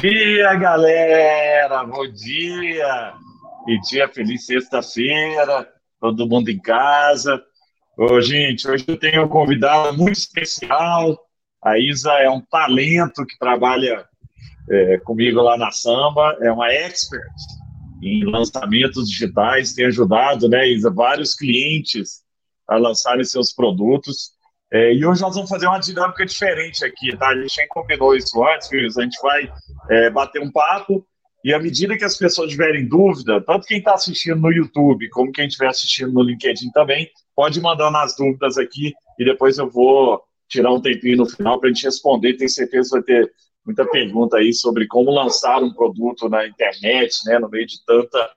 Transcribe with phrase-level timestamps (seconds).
[0.00, 1.82] Dia, galera!
[1.84, 3.14] Bom dia!
[3.66, 5.66] E dia feliz sexta-feira,
[5.98, 7.42] todo mundo em casa.
[7.96, 11.18] Ô, gente, hoje eu tenho um convidado muito especial.
[11.64, 14.04] A Isa é um talento que trabalha
[14.68, 17.24] é, comigo lá na Samba, é uma expert
[18.02, 22.22] em lançamentos digitais, tem ajudado, né, Isa, vários clientes
[22.68, 24.35] a lançarem seus produtos.
[24.72, 27.28] É, e hoje nós vamos fazer uma dinâmica diferente aqui, tá?
[27.28, 28.86] A gente nem combinou isso antes, viu?
[28.86, 29.52] A gente vai
[29.90, 31.06] é, bater um papo
[31.46, 35.30] e à medida que as pessoas tiverem dúvida, tanto quem está assistindo no YouTube como
[35.30, 40.20] quem estiver assistindo no LinkedIn também, pode mandar nas dúvidas aqui e depois eu vou
[40.48, 42.34] tirar um tempinho no final para a gente responder.
[42.34, 43.32] Tenho certeza que vai ter
[43.64, 48.30] muita pergunta aí sobre como lançar um produto na internet, né, no meio de tanta,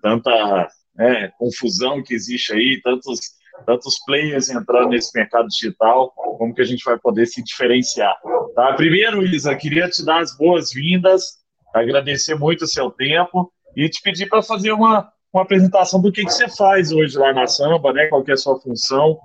[0.00, 3.18] tanta né, confusão que existe aí, tantos,
[3.64, 8.14] tantos players entrando nesse mercado digital, como que a gente vai poder se diferenciar.
[8.54, 8.74] Tá?
[8.74, 11.38] Primeiro, Isa, queria te dar as boas-vindas,
[11.74, 16.24] agradecer muito o seu tempo e te pedir para fazer uma, uma apresentação do que,
[16.24, 19.18] que você faz hoje lá na Samba, né, qual é a sua função,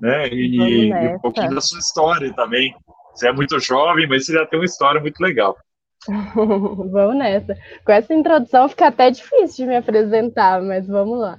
[0.00, 2.74] né, e, e um pouquinho da sua história também,
[3.12, 5.56] você é muito jovem, mas você já tem uma história muito legal.
[6.34, 7.56] vamos nessa.
[7.84, 11.38] Com essa introdução fica até difícil de me apresentar, mas vamos lá.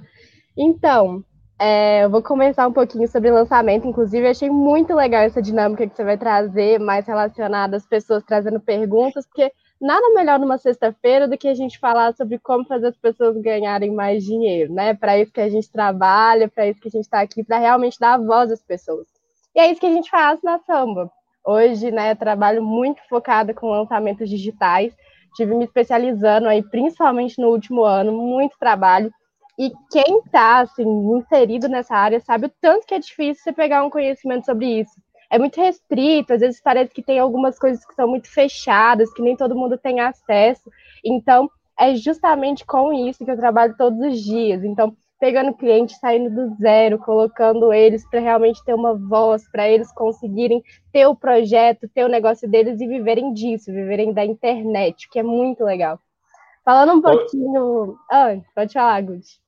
[0.56, 1.24] Então,
[1.58, 3.86] é, eu vou conversar um pouquinho sobre lançamento.
[3.86, 8.60] Inclusive, achei muito legal essa dinâmica que você vai trazer, mais relacionada às pessoas trazendo
[8.60, 12.96] perguntas, porque nada melhor numa sexta-feira do que a gente falar sobre como fazer as
[12.96, 14.94] pessoas ganharem mais dinheiro, né?
[14.94, 17.98] Para isso que a gente trabalha, para isso que a gente está aqui, para realmente
[17.98, 19.06] dar voz às pessoas.
[19.54, 21.10] E é isso que a gente faz na Samba.
[21.44, 24.94] Hoje, né, trabalho muito focada com lançamentos digitais.
[25.34, 29.10] Tive me especializando aí, principalmente no último ano, muito trabalho.
[29.58, 30.84] E quem está assim,
[31.16, 34.92] inserido nessa área sabe o tanto que é difícil você pegar um conhecimento sobre isso.
[35.30, 39.20] É muito restrito, às vezes parece que tem algumas coisas que são muito fechadas, que
[39.20, 40.70] nem todo mundo tem acesso.
[41.04, 44.62] Então, é justamente com isso que eu trabalho todos os dias.
[44.64, 49.92] Então, pegando clientes, saindo do zero, colocando eles para realmente ter uma voz, para eles
[49.92, 55.18] conseguirem ter o projeto, ter o negócio deles e viverem disso, viverem da internet, que
[55.18, 55.98] é muito legal.
[56.64, 57.96] Falando um pouquinho.
[58.10, 59.47] Ah, pode falar, Gucci.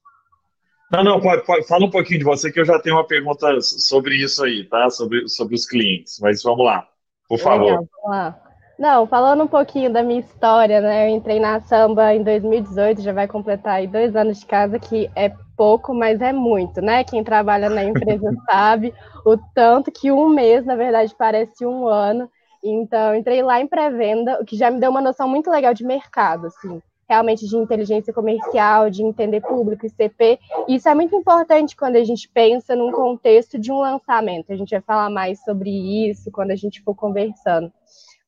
[0.90, 3.60] Não, não, pode, pode, fala um pouquinho de você, que eu já tenho uma pergunta
[3.60, 4.90] sobre isso aí, tá?
[4.90, 6.18] Sobre, sobre os clientes.
[6.20, 6.86] Mas vamos lá,
[7.28, 7.64] por favor.
[7.64, 8.42] Legal, vamos lá.
[8.80, 11.06] Não, falando um pouquinho da minha história, né?
[11.06, 15.08] Eu entrei na samba em 2018, já vai completar aí dois anos de casa, que
[15.14, 17.04] é pouco, mas é muito, né?
[17.04, 18.94] Quem trabalha na empresa sabe
[19.26, 22.28] o tanto que um mês, na verdade, parece um ano.
[22.64, 25.84] Então, entrei lá em pré-venda, o que já me deu uma noção muito legal de
[25.84, 30.38] mercado, assim, realmente de inteligência comercial, de entender público e CP.
[30.68, 34.52] Isso é muito importante quando a gente pensa num contexto de um lançamento.
[34.52, 35.70] A gente vai falar mais sobre
[36.08, 37.72] isso quando a gente for conversando.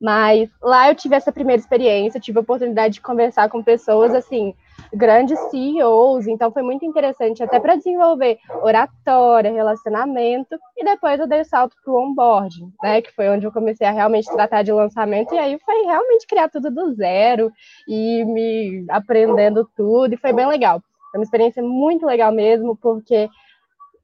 [0.00, 4.52] Mas lá eu tive essa primeira experiência, tive a oportunidade de conversar com pessoas assim,
[4.92, 11.40] grandes CEOs, então foi muito interessante até para desenvolver oratória, relacionamento, e depois eu dei
[11.40, 14.72] o salto para o onboarding, né, que foi onde eu comecei a realmente tratar de
[14.72, 17.50] lançamento, e aí foi realmente criar tudo do zero
[17.88, 20.80] e me aprendendo tudo, e foi bem legal.
[21.10, 23.28] Foi uma experiência muito legal mesmo, porque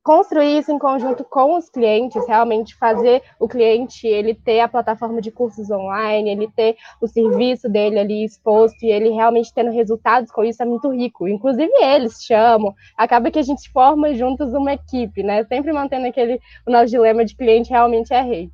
[0.09, 5.21] construir isso em conjunto com os clientes, realmente fazer o cliente ele ter a plataforma
[5.21, 10.33] de cursos online, ele ter o serviço dele ali exposto e ele realmente tendo resultados
[10.33, 11.29] com isso é muito rico.
[11.29, 15.45] Inclusive eles chamam, acaba que a gente forma juntos uma equipe, né?
[15.45, 18.49] Sempre mantendo aquele o nosso dilema de cliente realmente é rei.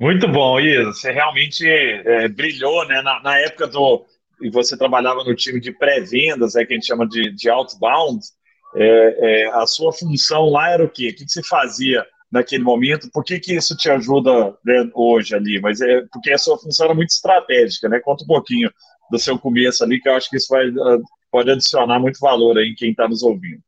[0.00, 0.92] Muito bom, Isa.
[0.92, 3.00] Você realmente é, brilhou, né?
[3.00, 4.04] Na, na, época do
[4.42, 8.26] e você trabalhava no time de pré-vendas, é que a gente chama de, de outbound
[8.74, 11.08] é, é, a sua função lá era o quê?
[11.08, 13.10] O que, você fazia naquele momento?
[13.12, 15.60] Por que, que isso te ajuda né, hoje ali?
[15.60, 18.00] Mas é porque a sua função era muito estratégica, né?
[18.00, 18.70] Conta um pouquinho
[19.10, 20.98] do seu começo ali, que eu acho que isso vai, ah,
[21.30, 23.60] pode adicionar muito valor aí em quem está nos ouvindo.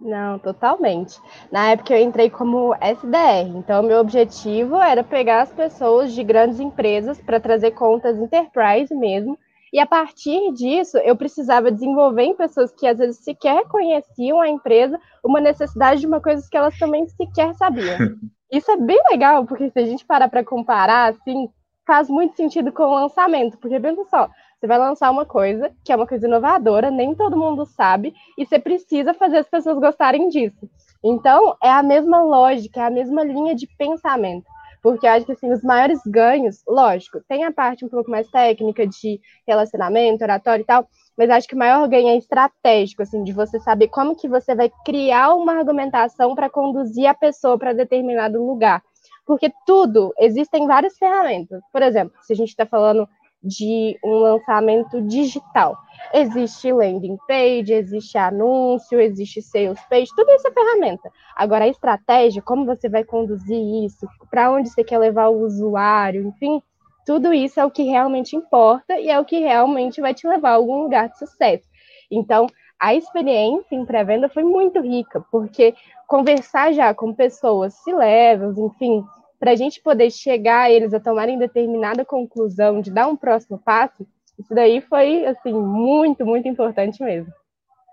[0.00, 1.18] Não, totalmente.
[1.50, 6.60] Na época eu entrei como SDR, então meu objetivo era pegar as pessoas de grandes
[6.60, 9.38] empresas para trazer contas enterprise mesmo
[9.74, 14.48] e a partir disso, eu precisava desenvolver em pessoas que às vezes sequer conheciam a
[14.48, 17.98] empresa uma necessidade de uma coisa que elas também sequer sabiam.
[18.52, 21.48] Isso é bem legal, porque se a gente parar para comparar, assim,
[21.84, 24.30] faz muito sentido com o lançamento, porque pensa só,
[24.60, 28.46] você vai lançar uma coisa que é uma coisa inovadora, nem todo mundo sabe, e
[28.46, 30.70] você precisa fazer as pessoas gostarem disso.
[31.04, 34.46] Então, é a mesma lógica, é a mesma linha de pensamento
[34.84, 38.28] porque eu acho que assim, os maiores ganhos, lógico, tem a parte um pouco mais
[38.28, 40.86] técnica de relacionamento, oratório e tal,
[41.16, 44.54] mas acho que o maior ganho é estratégico, assim, de você saber como que você
[44.54, 48.82] vai criar uma argumentação para conduzir a pessoa para determinado lugar.
[49.26, 51.62] Porque tudo, existem várias ferramentas.
[51.72, 53.08] Por exemplo, se a gente está falando
[53.44, 55.76] de um lançamento digital.
[56.14, 61.10] Existe landing page, existe anúncio, existe sales page, tudo isso é ferramenta.
[61.36, 66.26] Agora, a estratégia, como você vai conduzir isso, para onde você quer levar o usuário,
[66.26, 66.62] enfim,
[67.04, 70.50] tudo isso é o que realmente importa e é o que realmente vai te levar
[70.50, 71.68] a algum lugar de sucesso.
[72.10, 72.46] Então,
[72.80, 75.74] a experiência em pré-venda foi muito rica, porque
[76.06, 79.04] conversar já com pessoas se levels, enfim,
[79.44, 83.58] para a gente poder chegar a eles a tomarem determinada conclusão, de dar um próximo
[83.58, 84.06] passo,
[84.38, 87.30] isso daí foi, assim, muito, muito importante mesmo.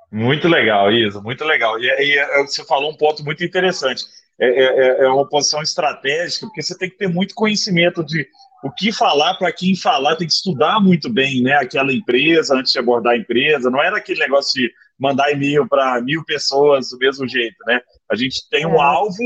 [0.09, 1.77] Muito legal, Isa, muito legal.
[1.77, 4.06] E, e é, você falou um ponto muito interessante.
[4.39, 8.25] É, é, é, é uma posição estratégica, porque você tem que ter muito conhecimento de
[8.63, 12.71] o que falar, para quem falar, tem que estudar muito bem né, aquela empresa antes
[12.71, 13.69] de abordar a empresa.
[13.69, 17.81] Não era aquele negócio de mandar e-mail para mil pessoas do mesmo jeito, né?
[18.09, 18.81] A gente tem um é.
[18.81, 19.18] alvo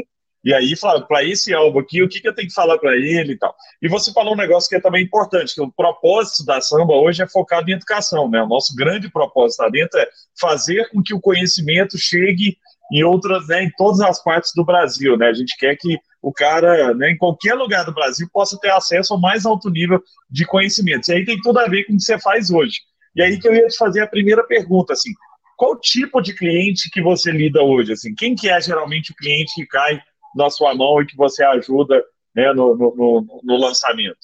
[0.45, 2.95] e aí fala para esse alvo aqui, o que, que eu tenho que falar para
[2.95, 3.55] ele e tal.
[3.81, 7.23] E você falou um negócio que é também importante, que o propósito da samba hoje
[7.23, 8.43] é focado em educação, né?
[8.43, 10.07] O nosso grande propósito lá dentro é
[10.39, 12.57] fazer com que o conhecimento chegue
[12.93, 15.29] em outras, né, em todas as partes do Brasil, né?
[15.29, 19.15] A gente quer que o cara, né, em qualquer lugar do Brasil, possa ter acesso
[19.15, 19.99] ao mais alto nível
[20.29, 21.09] de conhecimentos.
[21.09, 22.81] E aí tem tudo a ver com o que você faz hoje.
[23.15, 25.11] E aí que eu ia te fazer a primeira pergunta, assim,
[25.57, 27.93] qual tipo de cliente que você lida hoje?
[27.93, 29.99] Assim, quem que é geralmente o cliente que cai
[30.35, 32.03] na sua mão e que você ajuda
[32.35, 34.17] né, no, no, no, no lançamento?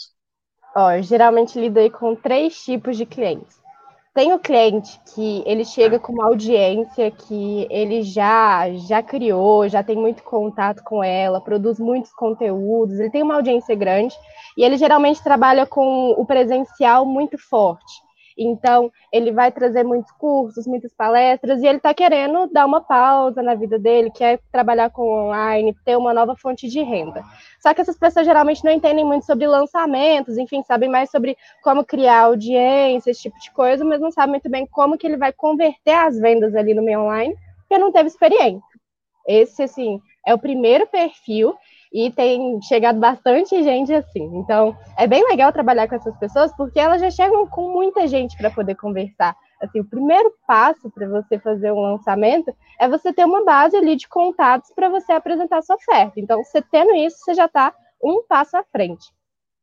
[0.75, 3.61] Ó, eu geralmente lido com três tipos de clientes.
[4.13, 9.81] Tem o cliente que ele chega com uma audiência que ele já já criou, já
[9.81, 14.13] tem muito contato com ela, produz muitos conteúdos, ele tem uma audiência grande
[14.57, 18.01] e ele geralmente trabalha com o presencial muito forte.
[18.37, 23.41] Então, ele vai trazer muitos cursos, muitas palestras, e ele está querendo dar uma pausa
[23.41, 27.23] na vida dele, quer trabalhar com online, ter uma nova fonte de renda.
[27.59, 31.85] Só que essas pessoas geralmente não entendem muito sobre lançamentos, enfim, sabem mais sobre como
[31.85, 35.31] criar audiência, esse tipo de coisa, mas não sabem muito bem como que ele vai
[35.31, 38.61] converter as vendas ali no meio online, porque não teve experiência.
[39.27, 41.55] Esse, assim, é o primeiro perfil
[41.91, 44.23] e tem chegado bastante gente assim.
[44.37, 48.37] Então, é bem legal trabalhar com essas pessoas porque elas já chegam com muita gente
[48.37, 49.35] para poder conversar.
[49.61, 53.95] Assim, o primeiro passo para você fazer um lançamento é você ter uma base ali
[53.95, 56.19] de contatos para você apresentar sua oferta.
[56.19, 59.05] Então, você tendo isso, você já está um passo à frente.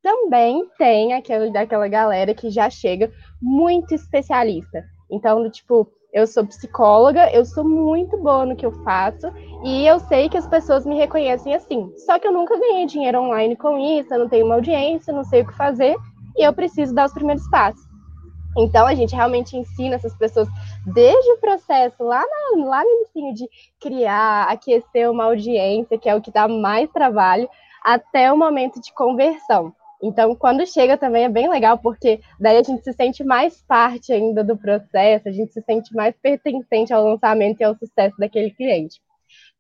[0.03, 3.11] Também tem aquele daquela galera que já chega
[3.43, 4.85] muito especialista.
[5.11, 9.27] Então, tipo, eu sou psicóloga, eu sou muito boa no que eu faço
[9.65, 11.93] e eu sei que as pessoas me reconhecem assim.
[12.07, 15.25] Só que eu nunca ganhei dinheiro online com isso, eu não tenho uma audiência, não
[15.25, 15.97] sei o que fazer
[16.37, 17.87] e eu preciso dar os primeiros passos.
[18.57, 20.49] Então a gente realmente ensina essas pessoas
[20.87, 23.51] desde o processo lá, na, lá no início de
[23.81, 27.49] criar, aquecer uma audiência, que é o que dá mais trabalho,
[27.85, 29.73] até o momento de conversão.
[30.02, 34.12] Então, quando chega também é bem legal, porque daí a gente se sente mais parte
[34.12, 38.50] ainda do processo, a gente se sente mais pertencente ao lançamento e ao sucesso daquele
[38.50, 39.00] cliente.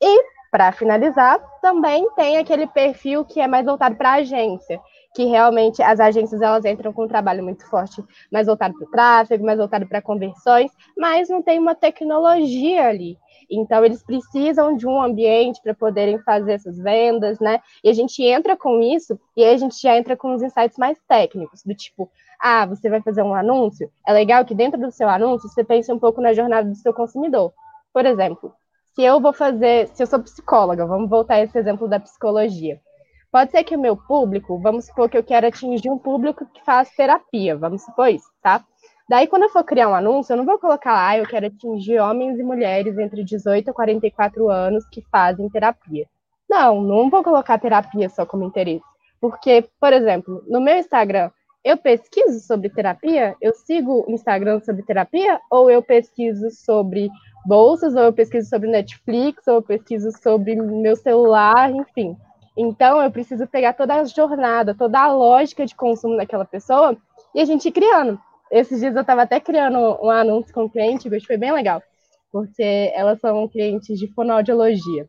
[0.00, 4.80] E, para finalizar, também tem aquele perfil que é mais voltado para a agência,
[5.14, 8.90] que realmente as agências elas entram com um trabalho muito forte, mais voltado para o
[8.90, 13.18] tráfego, mais voltado para conversões, mas não tem uma tecnologia ali.
[13.50, 17.60] Então, eles precisam de um ambiente para poderem fazer essas vendas, né?
[17.82, 20.76] E a gente entra com isso, e aí a gente já entra com os insights
[20.76, 23.90] mais técnicos, do tipo, ah, você vai fazer um anúncio?
[24.06, 26.92] É legal que dentro do seu anúncio você pense um pouco na jornada do seu
[26.92, 27.52] consumidor.
[27.92, 28.52] Por exemplo,
[28.94, 32.80] se eu vou fazer, se eu sou psicóloga, vamos voltar a esse exemplo da psicologia.
[33.30, 36.64] Pode ser que o meu público, vamos supor que eu quero atingir um público que
[36.64, 38.64] faz terapia, vamos supor isso, tá?
[39.08, 41.46] Daí, quando eu for criar um anúncio, eu não vou colocar lá, ah, eu quero
[41.46, 46.06] atingir homens e mulheres entre 18 e 44 anos que fazem terapia.
[46.48, 48.84] Não, não vou colocar terapia só como interesse.
[49.20, 51.30] Porque, por exemplo, no meu Instagram,
[51.64, 53.36] eu pesquiso sobre terapia?
[53.42, 55.40] Eu sigo Instagram sobre terapia?
[55.50, 57.08] Ou eu pesquiso sobre
[57.44, 57.94] bolsas?
[57.94, 59.46] Ou eu pesquiso sobre Netflix?
[59.48, 61.70] Ou eu pesquiso sobre meu celular?
[61.70, 62.16] Enfim.
[62.58, 66.96] Então, eu preciso pegar toda a jornada, toda a lógica de consumo daquela pessoa
[67.34, 70.70] e a gente ir criando esses dias eu estava até criando um anúncio com o
[70.70, 71.82] cliente, que foi bem legal,
[72.32, 75.08] porque elas são clientes de fonoaudiologia.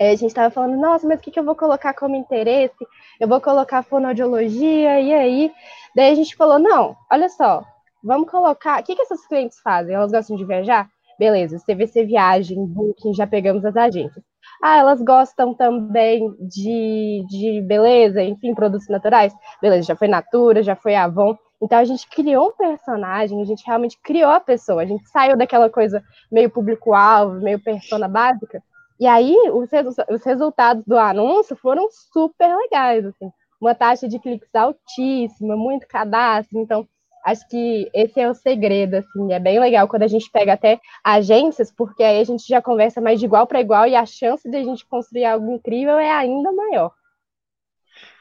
[0.00, 2.74] Aí a gente estava falando, nossa, mas o que, que eu vou colocar como interesse?
[3.18, 5.52] Eu vou colocar fonoaudiologia, e aí?
[5.94, 7.64] Daí a gente falou, não, olha só,
[8.04, 8.80] vamos colocar.
[8.80, 9.94] O que, que essas clientes fazem?
[9.94, 10.88] Elas gostam de viajar?
[11.18, 14.22] Beleza, CVC Viagem, Booking, já pegamos as agências.
[14.62, 19.34] Ah, elas gostam também de, de beleza, enfim, produtos naturais?
[19.60, 21.36] Beleza, já foi Natura, já foi Avon.
[21.60, 25.36] Então a gente criou um personagem, a gente realmente criou a pessoa, a gente saiu
[25.36, 28.62] daquela coisa meio público-alvo, meio persona básica.
[28.98, 29.68] E aí os,
[30.10, 33.30] os, resultados do anúncio foram super legais, assim.
[33.60, 36.58] uma taxa de cliques altíssima, muito cadastro.
[36.58, 36.86] Então,
[37.26, 40.78] acho que esse é o segredo, assim, é bem legal quando a gente pega até
[41.02, 44.48] agências, porque aí a gente já conversa mais de igual para igual e a chance
[44.48, 46.92] de a gente construir algo incrível é ainda maior.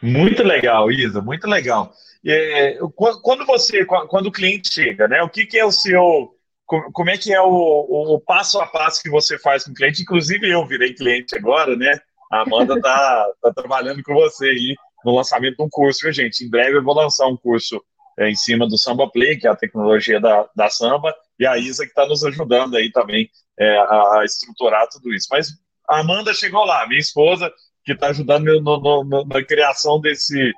[0.01, 1.93] Muito legal, Isa, muito legal.
[2.25, 2.79] É,
[3.21, 5.21] quando você, quando o cliente chega, né?
[5.21, 6.31] O que, que é o seu,
[6.65, 10.01] como é que é o, o, passo a passo que você faz com o cliente?
[10.01, 11.99] Inclusive eu virei cliente agora, né?
[12.31, 16.43] A Amanda está tá trabalhando com você aí no lançamento de um curso, viu, gente?
[16.43, 17.79] Em breve eu vou lançar um curso
[18.17, 21.57] é, em cima do Samba Play, que é a tecnologia da, da Samba, e a
[21.57, 23.29] Isa que está nos ajudando aí também
[23.59, 25.27] é, a estruturar tudo isso.
[25.31, 25.49] Mas
[25.87, 27.51] a Amanda chegou lá, minha esposa,
[27.83, 30.53] que está ajudando no, no, na criação desse,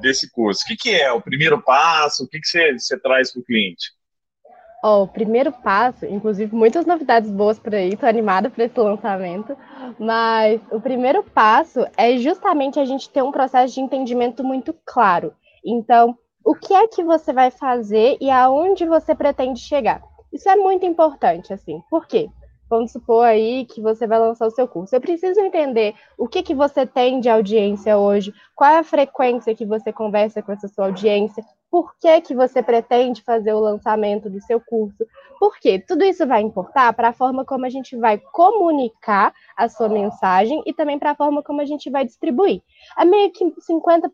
[0.00, 0.62] desse curso.
[0.64, 2.24] O que, que é o primeiro passo?
[2.24, 3.90] O que, você traz para o cliente?
[4.84, 9.56] Oh, o primeiro passo, inclusive muitas novidades boas por aí, estou animada para esse lançamento,
[9.96, 15.32] mas o primeiro passo é justamente a gente ter um processo de entendimento muito claro.
[15.64, 20.02] Então, o que é que você vai fazer e aonde você pretende chegar?
[20.32, 21.80] Isso é muito importante, assim.
[21.90, 22.28] Por quê?
[22.68, 24.94] Vamos supor aí que você vai lançar o seu curso.
[24.96, 29.54] Eu preciso entender o que, que você tem de audiência hoje, qual é a frequência
[29.54, 34.28] que você conversa com essa sua audiência, por que, que você pretende fazer o lançamento
[34.28, 35.06] do seu curso,
[35.40, 35.78] por quê?
[35.78, 40.62] Tudo isso vai importar para a forma como a gente vai comunicar a sua mensagem
[40.66, 42.60] e também para a forma como a gente vai distribuir.
[42.98, 44.10] É meio que 50%,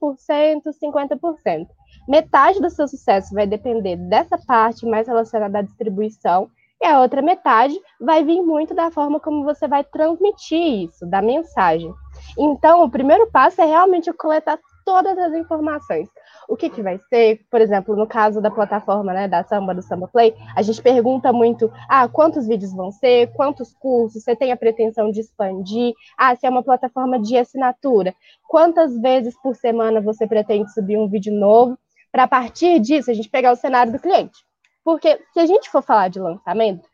[0.81, 1.67] 50%.
[2.09, 6.49] Metade do seu sucesso vai depender dessa parte mais relacionada à distribuição
[6.81, 11.21] e a outra metade vai vir muito da forma como você vai transmitir isso, da
[11.21, 11.93] mensagem.
[12.38, 14.57] Então, o primeiro passo é realmente coletar
[14.88, 16.09] todas as informações.
[16.49, 19.83] O que, que vai ser, por exemplo, no caso da plataforma né, da Samba, do
[19.83, 24.50] Samba Play, a gente pergunta muito, ah, quantos vídeos vão ser, quantos cursos, você tem
[24.50, 28.14] a pretensão de expandir, ah, se é uma plataforma de assinatura,
[28.49, 31.78] quantas vezes por semana você pretende subir um vídeo novo,
[32.11, 34.38] para partir disso a gente pegar o cenário do cliente.
[34.83, 36.88] Porque se a gente for falar de lançamento,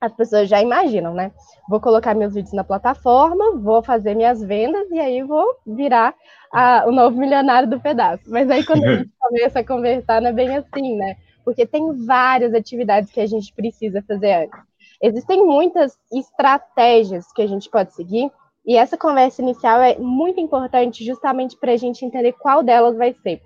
[0.00, 1.32] as pessoas já imaginam, né?
[1.68, 6.14] Vou colocar meus vídeos na plataforma, vou fazer minhas vendas e aí vou virar
[6.52, 8.22] a, o novo milionário do pedaço.
[8.28, 11.16] Mas aí quando a gente começa a conversar, não é bem assim, né?
[11.44, 14.60] Porque tem várias atividades que a gente precisa fazer antes.
[15.02, 18.30] Existem muitas estratégias que a gente pode seguir,
[18.68, 23.14] e essa conversa inicial é muito importante justamente para a gente entender qual delas vai
[23.14, 23.40] ser.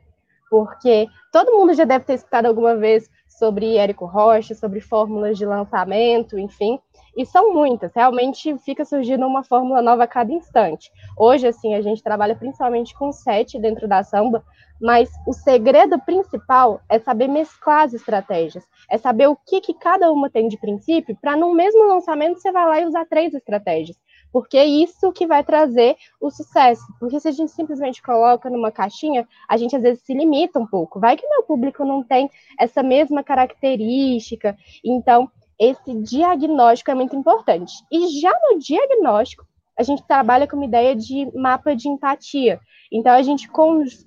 [0.50, 3.08] Porque todo mundo já deve ter escutado alguma vez
[3.38, 6.78] sobre Érico Rocha, sobre fórmulas de lançamento, enfim.
[7.16, 10.90] E são muitas, realmente fica surgindo uma fórmula nova a cada instante.
[11.18, 14.42] Hoje, assim, a gente trabalha principalmente com sete dentro da samba,
[14.80, 20.10] mas o segredo principal é saber mesclar as estratégias, é saber o que, que cada
[20.10, 23.96] uma tem de princípio, para no mesmo lançamento você vai lá e usar três estratégias
[24.32, 26.82] porque é isso que vai trazer o sucesso.
[26.98, 30.66] Porque se a gente simplesmente coloca numa caixinha, a gente às vezes se limita um
[30.66, 30.98] pouco.
[30.98, 34.56] Vai que meu público não tem essa mesma característica.
[34.82, 37.72] Então, esse diagnóstico é muito importante.
[37.92, 39.46] E já no diagnóstico,
[39.78, 42.58] a gente trabalha com uma ideia de mapa de empatia.
[42.90, 43.48] Então, a gente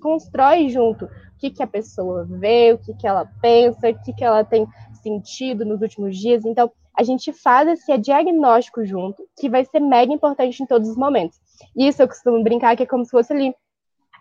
[0.00, 4.12] constrói junto o que, que a pessoa vê, o que, que ela pensa, o que,
[4.12, 4.66] que ela tem
[5.02, 6.44] sentido nos últimos dias.
[6.44, 10.96] Então, a gente faz esse diagnóstico junto, que vai ser mega importante em todos os
[10.96, 11.38] momentos.
[11.76, 13.54] Isso eu costumo brincar que é como se fosse ali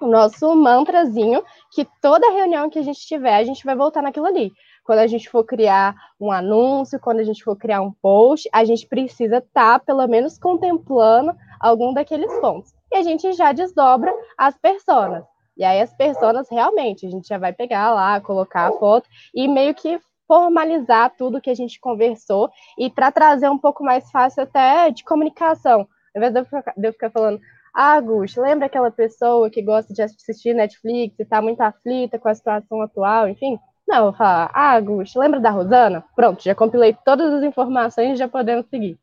[0.01, 1.41] o nosso mantrazinho,
[1.71, 4.51] que toda reunião que a gente tiver, a gente vai voltar naquilo ali.
[4.83, 8.63] Quando a gente for criar um anúncio, quando a gente for criar um post, a
[8.65, 12.73] gente precisa estar, tá, pelo menos, contemplando algum daqueles pontos.
[12.91, 15.23] E a gente já desdobra as personas.
[15.57, 19.47] E aí, as personas, realmente, a gente já vai pegar lá, colocar a foto e
[19.47, 24.43] meio que formalizar tudo que a gente conversou e para trazer um pouco mais fácil
[24.43, 25.87] até de comunicação.
[26.15, 27.39] Ao invés de eu ficar, de eu ficar falando,
[27.73, 32.29] ah, Gus, lembra aquela pessoa que gosta de assistir Netflix e está muito aflita com
[32.29, 33.59] a situação atual, enfim?
[33.87, 36.03] Não, eu vou falar, ah, Gus, lembra da Rosana?
[36.15, 38.97] Pronto, já compilei todas as informações e já podemos seguir.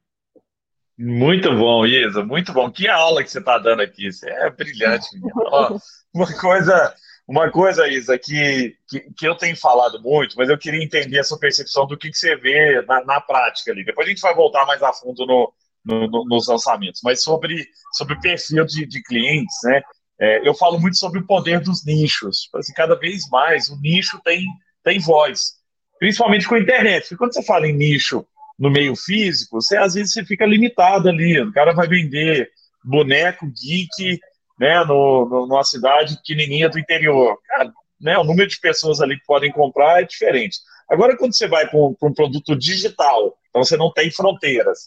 [0.98, 2.70] Muito bom, Isa, muito bom.
[2.70, 5.06] Que aula que você está dando aqui, você é brilhante.
[6.14, 6.94] uma coisa
[7.32, 11.24] uma coisa, Isa, que, que, que, eu tenho falado muito, mas eu queria entender a
[11.24, 13.82] sua percepção do que, que você vê na, na prática ali.
[13.82, 15.50] Depois a gente vai voltar mais a fundo no,
[15.82, 19.80] no, no, nos lançamentos, mas sobre, sobre perfil de, de clientes, né?
[20.20, 22.50] É, eu falo muito sobre o poder dos nichos.
[22.54, 24.44] Assim, cada vez mais o nicho tem,
[24.84, 25.54] tem voz,
[25.98, 27.04] principalmente com a internet.
[27.04, 28.26] Porque quando você fala em nicho
[28.58, 31.40] no meio físico, você às vezes você fica limitado ali.
[31.40, 32.50] O cara vai vender
[32.84, 34.20] boneco geek
[34.62, 37.36] né, no, no, numa cidade pequenininha do interior.
[37.48, 40.58] Cara, né, o número de pessoas ali que podem comprar é diferente.
[40.88, 44.84] Agora, quando você vai para um, produto digital, então você não tem fronteiras,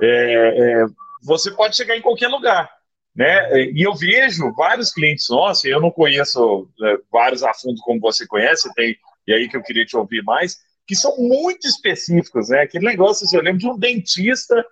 [0.00, 0.86] é, é,
[1.22, 2.70] você pode chegar em qualquer lugar.
[3.14, 3.62] né?
[3.74, 8.26] E eu vejo vários clientes nossos, eu não conheço é, vários a fundo como você
[8.26, 8.96] conhece, tem,
[9.26, 12.62] e aí que eu queria te ouvir mais, que são muito específicos, né?
[12.62, 14.64] Aquele negócio, assim, eu lembro de um dentista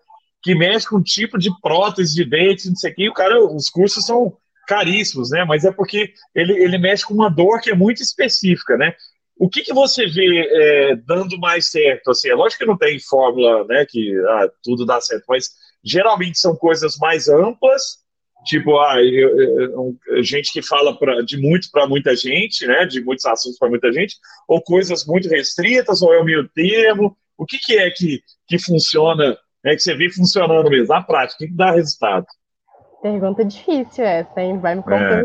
[0.42, 3.44] que mexe com um tipo de prótese de dente, não sei o que, o cara,
[3.44, 5.44] os cursos são caríssimos, né?
[5.44, 8.94] Mas é porque ele, ele mexe com uma dor que é muito específica, né?
[9.36, 12.10] O que, que você vê é, dando mais certo?
[12.10, 13.86] Assim, é lógico que não tem fórmula, né?
[13.88, 15.50] Que ah, tudo dá certo, mas
[15.82, 17.98] geralmente são coisas mais amplas,
[18.44, 18.96] tipo, ah,
[20.22, 22.84] gente que fala pra, de muito para muita gente, né?
[22.84, 24.16] De muitos assuntos para muita gente,
[24.46, 27.16] ou coisas muito restritas, ou é o meio termo.
[27.38, 31.36] O que, que é que, que funciona, é que você vê funcionando mesmo, na prática,
[31.36, 32.26] o que, que dá resultado?
[33.02, 34.58] Pergunta difícil essa, hein?
[34.58, 34.82] Vai me é.
[34.82, 35.24] comprometer.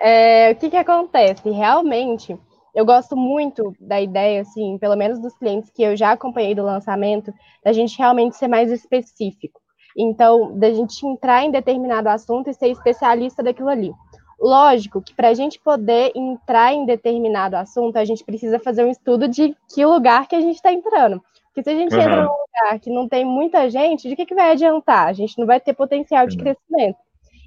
[0.00, 0.48] É.
[0.48, 1.50] é, o que, que acontece?
[1.50, 2.38] Realmente,
[2.74, 6.62] eu gosto muito da ideia, assim, pelo menos dos clientes que eu já acompanhei do
[6.62, 7.32] lançamento,
[7.64, 9.60] da gente realmente ser mais específico.
[9.96, 13.92] Então, da gente entrar em determinado assunto e ser especialista daquilo ali.
[14.40, 18.90] Lógico que para a gente poder entrar em determinado assunto, a gente precisa fazer um
[18.90, 21.20] estudo de que lugar que a gente está entrando.
[21.46, 22.00] Porque se a gente uhum.
[22.00, 25.08] entra num lugar que não tem muita gente, de que, que vai adiantar?
[25.08, 26.98] A gente não vai ter potencial de crescimento.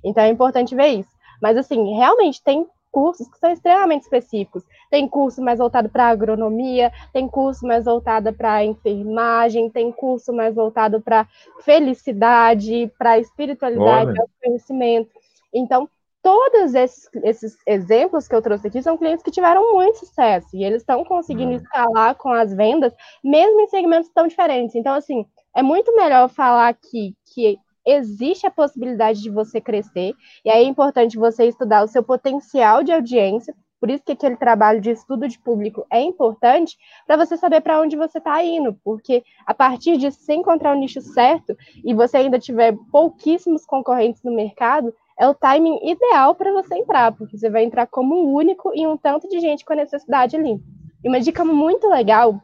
[0.03, 1.09] Então é importante ver isso.
[1.41, 4.63] Mas, assim, realmente tem cursos que são extremamente específicos.
[4.89, 10.53] Tem curso mais voltado para agronomia, tem curso mais voltado para enfermagem, tem curso mais
[10.53, 11.27] voltado para
[11.61, 14.13] felicidade, para espiritualidade,
[14.43, 15.09] conhecimento.
[15.53, 15.89] Então,
[16.21, 20.63] todos esses, esses, exemplos que eu trouxe aqui são clientes que tiveram muito sucesso e
[20.63, 21.57] eles estão conseguindo uhum.
[21.57, 24.75] escalar com as vendas, mesmo em segmentos tão diferentes.
[24.75, 30.13] Então, assim, é muito melhor falar aqui que existe a possibilidade de você crescer,
[30.45, 34.37] e aí é importante você estudar o seu potencial de audiência, por isso que aquele
[34.37, 38.79] trabalho de estudo de público é importante para você saber para onde você está indo,
[38.83, 44.21] porque a partir de se encontrar o nicho certo e você ainda tiver pouquíssimos concorrentes
[44.21, 48.33] no mercado, é o timing ideal para você entrar, porque você vai entrar como um
[48.33, 50.59] único e um tanto de gente com a necessidade ali.
[51.03, 52.41] E uma dica muito legal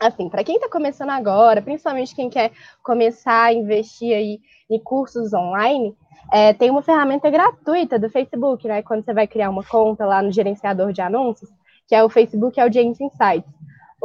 [0.00, 2.52] assim, para quem está começando agora, principalmente quem quer
[2.82, 5.94] começar a investir aí em cursos online,
[6.32, 8.82] é, tem uma ferramenta gratuita do Facebook, né?
[8.82, 11.50] Quando você vai criar uma conta lá no gerenciador de anúncios,
[11.86, 13.52] que é o Facebook Audience Insights.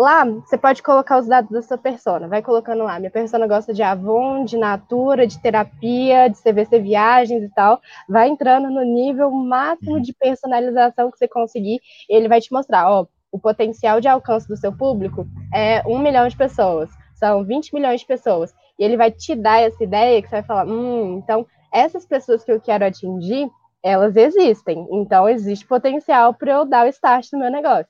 [0.02, 2.28] Lá, você pode colocar os dados da sua persona.
[2.28, 2.98] Vai colocando lá.
[2.98, 7.80] Minha persona gosta de Avon, de Natura, de terapia, de CVC Viagens e tal.
[8.10, 11.80] Vai entrando no nível máximo de personalização que você conseguir.
[12.10, 16.28] ele vai te mostrar, ó, o potencial de alcance do seu público é um milhão
[16.28, 18.52] de pessoas, são 20 milhões de pessoas.
[18.80, 22.44] E ele vai te dar essa ideia que você vai falar, hum, então essas pessoas
[22.44, 23.48] que eu quero atingir,
[23.84, 24.88] elas existem.
[24.92, 27.86] Então existe potencial para eu dar o start no meu negócio.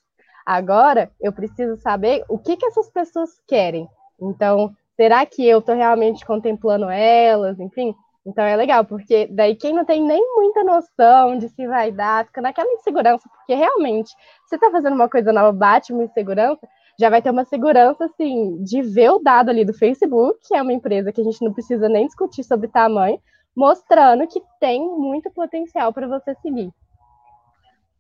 [0.46, 3.88] Agora eu preciso saber o que, que essas pessoas querem.
[4.20, 7.60] Então, será que eu estou realmente contemplando elas?
[7.60, 11.92] Enfim, então é legal, porque daí quem não tem nem muita noção de se vai
[11.92, 14.14] dar, fica naquela insegurança, porque realmente,
[14.46, 16.68] você está fazendo uma coisa nova, bate uma insegurança,
[17.00, 20.62] já vai ter uma segurança, assim, de ver o dado ali do Facebook, que é
[20.62, 23.20] uma empresa que a gente não precisa nem discutir sobre tamanho,
[23.56, 26.72] mostrando que tem muito potencial para você seguir.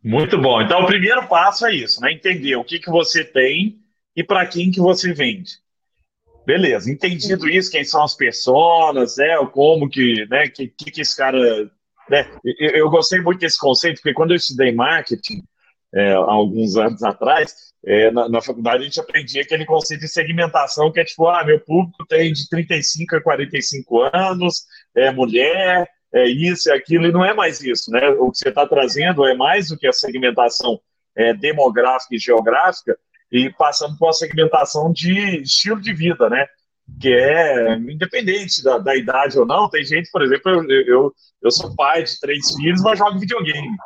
[0.04, 0.62] Muito bom.
[0.62, 2.12] Então, o primeiro passo é isso, né?
[2.12, 3.80] Entender o que, que você tem
[4.16, 5.62] e para quem que você vende.
[6.46, 11.16] Beleza, entendido isso, quem são as pessoas, né, como que, né, que, que, que esse
[11.16, 11.40] cara,
[12.10, 15.44] né, eu, eu, gostei muito desse conceito, porque quando eu estudei marketing,
[15.94, 17.54] é, alguns anos atrás,
[17.86, 21.44] é, na, na, faculdade a gente aprendia aquele conceito de segmentação, que é tipo, ah,
[21.46, 27.12] meu público tem de 35 a 45 anos, é mulher, é isso e aquilo, e
[27.12, 29.93] não é mais isso, né, o que você está trazendo é mais do que a
[29.93, 30.80] segmentação
[31.15, 32.97] é, demográfica e geográfica,
[33.32, 36.45] e passando por uma segmentação de estilo de vida, né?
[37.00, 39.69] Que é independente da, da idade ou não.
[39.69, 43.78] Tem gente, por exemplo, eu, eu, eu sou pai de três filhos, mas jogo videogame.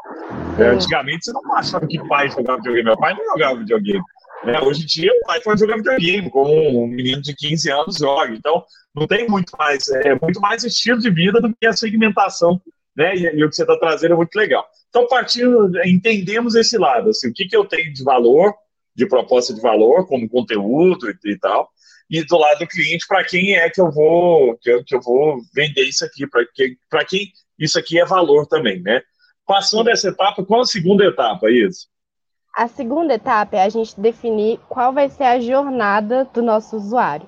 [0.59, 2.85] É, antigamente você não achava que pai jogava videogame.
[2.85, 4.03] Meu pai não jogava videogame.
[4.43, 7.97] É, hoje em dia, o pai pode jogar videogame, como um menino de 15 anos
[7.97, 8.33] joga.
[8.33, 12.61] Então, não tem muito mais, é muito mais estilo de vida do que a segmentação,
[12.95, 13.15] né?
[13.15, 14.65] E, e o que você está trazendo é muito legal.
[14.89, 18.53] Então, partindo, entendemos esse lado, assim, o que, que eu tenho de valor,
[18.95, 21.69] de proposta de valor, como conteúdo e, e tal,
[22.09, 25.01] e do lado do cliente, para quem é que eu vou que eu, que eu
[25.01, 26.77] vou vender isso aqui, para quem,
[27.09, 29.01] quem isso aqui é valor também, né?
[29.45, 31.87] Passando essa etapa, qual a segunda etapa, isso?
[32.55, 37.27] A segunda etapa é a gente definir qual vai ser a jornada do nosso usuário.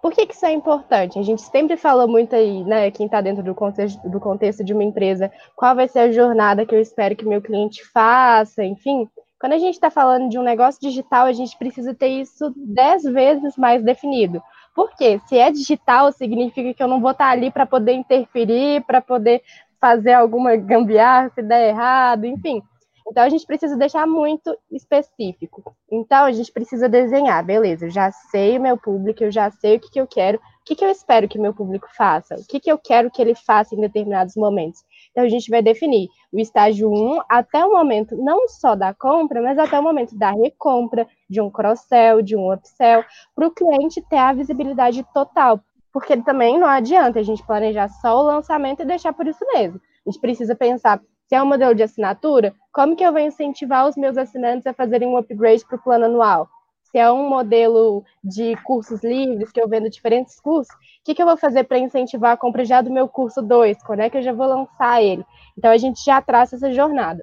[0.00, 1.18] Por que, que isso é importante?
[1.18, 4.72] A gente sempre fala muito aí, né, quem está dentro do contexto, do contexto de
[4.72, 9.08] uma empresa, qual vai ser a jornada que eu espero que meu cliente faça, enfim.
[9.40, 13.02] Quando a gente está falando de um negócio digital, a gente precisa ter isso dez
[13.02, 14.40] vezes mais definido.
[14.76, 19.00] Porque se é digital, significa que eu não vou estar ali para poder interferir, para
[19.00, 19.42] poder
[19.80, 22.62] fazer alguma gambiarra se der errado, enfim.
[23.10, 25.74] Então a gente precisa deixar muito específico.
[25.90, 29.76] Então a gente precisa desenhar, beleza, eu já sei o meu público, eu já sei
[29.76, 32.34] o que, que eu quero, o que, que eu espero que o meu público faça,
[32.34, 34.80] o que, que eu quero que ele faça em determinados momentos.
[35.10, 39.40] Então a gente vai definir o estágio 1 até o momento não só da compra,
[39.40, 44.02] mas até o momento da recompra, de um cross-sell, de um upsell, para o cliente
[44.08, 45.60] ter a visibilidade total.
[45.90, 49.80] Porque também não adianta a gente planejar só o lançamento e deixar por isso mesmo.
[50.06, 53.86] A gente precisa pensar se é um modelo de assinatura, como que eu vou incentivar
[53.86, 56.48] os meus assinantes a fazerem um upgrade para o plano anual?
[56.84, 61.20] Se é um modelo de cursos livres, que eu vendo diferentes cursos, o que, que
[61.20, 63.76] eu vou fazer para incentivar a compra já do meu curso 2?
[63.82, 65.22] Quando é que eu já vou lançar ele?
[65.56, 67.22] Então, a gente já traça essa jornada.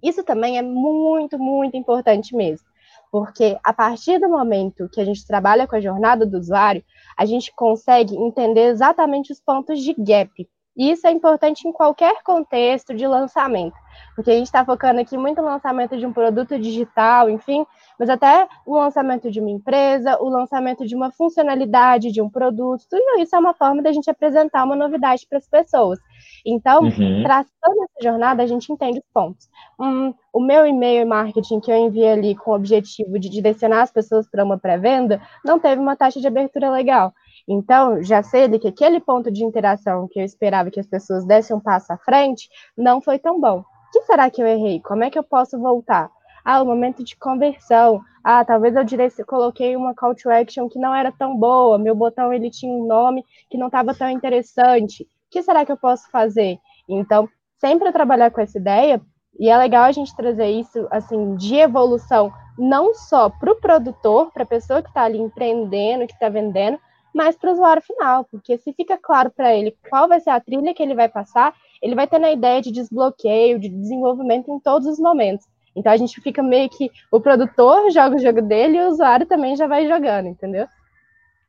[0.00, 2.64] Isso também é muito, muito importante mesmo,
[3.10, 6.84] porque a partir do momento que a gente trabalha com a jornada do usuário,
[7.18, 12.22] a gente consegue entender exatamente os pontos de gap e isso é importante em qualquer
[12.22, 13.76] contexto de lançamento,
[14.14, 17.64] porque a gente está focando aqui muito no lançamento de um produto digital, enfim,
[17.98, 22.84] mas até o lançamento de uma empresa, o lançamento de uma funcionalidade de um produto,
[22.90, 25.98] tudo isso é uma forma da gente apresentar uma novidade para as pessoas.
[26.44, 27.22] Então, uhum.
[27.22, 29.48] traçando essa jornada, a gente entende os pontos.
[29.80, 33.90] Hum, o meu e-mail marketing que eu enviei ali com o objetivo de direcionar as
[33.90, 37.12] pessoas para uma pré-venda não teve uma taxa de abertura legal.
[37.48, 41.54] Então, já sei que aquele ponto de interação que eu esperava que as pessoas dessem
[41.54, 43.60] um passo à frente não foi tão bom.
[43.60, 44.80] O que será que eu errei?
[44.80, 46.10] Como é que eu posso voltar?
[46.44, 48.00] Ah, o momento de conversão.
[48.22, 51.78] Ah, talvez eu coloquei uma call to action que não era tão boa.
[51.78, 55.04] Meu botão ele tinha um nome que não estava tão interessante.
[55.04, 56.58] O que será que eu posso fazer?
[56.88, 57.28] Então,
[57.60, 59.00] sempre trabalhar com essa ideia.
[59.38, 64.32] E é legal a gente trazer isso assim de evolução, não só para o produtor,
[64.32, 66.78] para a pessoa que está ali empreendendo, que está vendendo,
[67.16, 70.38] mas para o usuário final, porque se fica claro para ele qual vai ser a
[70.38, 74.60] trilha que ele vai passar, ele vai ter a ideia de desbloqueio, de desenvolvimento em
[74.60, 75.46] todos os momentos.
[75.74, 79.24] Então a gente fica meio que o produtor joga o jogo dele e o usuário
[79.24, 80.66] também já vai jogando, entendeu?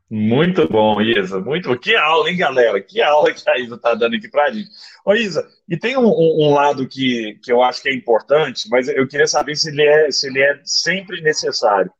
[0.10, 1.42] Muito bom, Isa.
[1.42, 2.80] Muito Que aula, hein, galera?
[2.80, 4.70] Que aula que a Isa está dando aqui para a gente.
[5.06, 8.88] Ô, Isa, e tem um, um, lado que, que eu acho que é importante, mas
[8.88, 11.92] eu queria saber se ele é, se ele é sempre necessário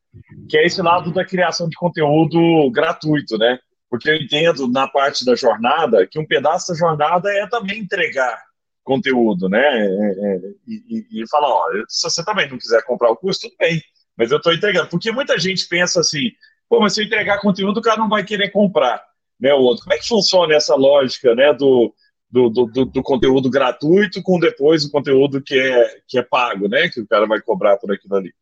[0.48, 3.58] que é esse lado da criação de conteúdo gratuito, né?
[3.90, 8.42] Porque eu entendo na parte da jornada que um pedaço da jornada é também entregar
[8.84, 9.60] conteúdo, né?
[9.60, 13.54] É, é, e, e, falar, ó, se você também não quiser comprar o curso, tudo
[13.58, 13.82] bem,
[14.16, 14.88] mas eu estou entregando.
[14.88, 16.30] Porque muita gente pensa assim,
[16.68, 19.02] pô, mas se eu entregar conteúdo, o cara não vai querer comprar,
[19.38, 19.52] né?
[19.52, 19.84] O outro.
[19.84, 21.52] Como é que funciona essa lógica, né?
[21.52, 21.94] Do,
[22.30, 26.88] do, do, do, conteúdo gratuito com depois o conteúdo que é, que é pago, né?
[26.88, 28.32] Que o cara vai cobrar por aquilo ali.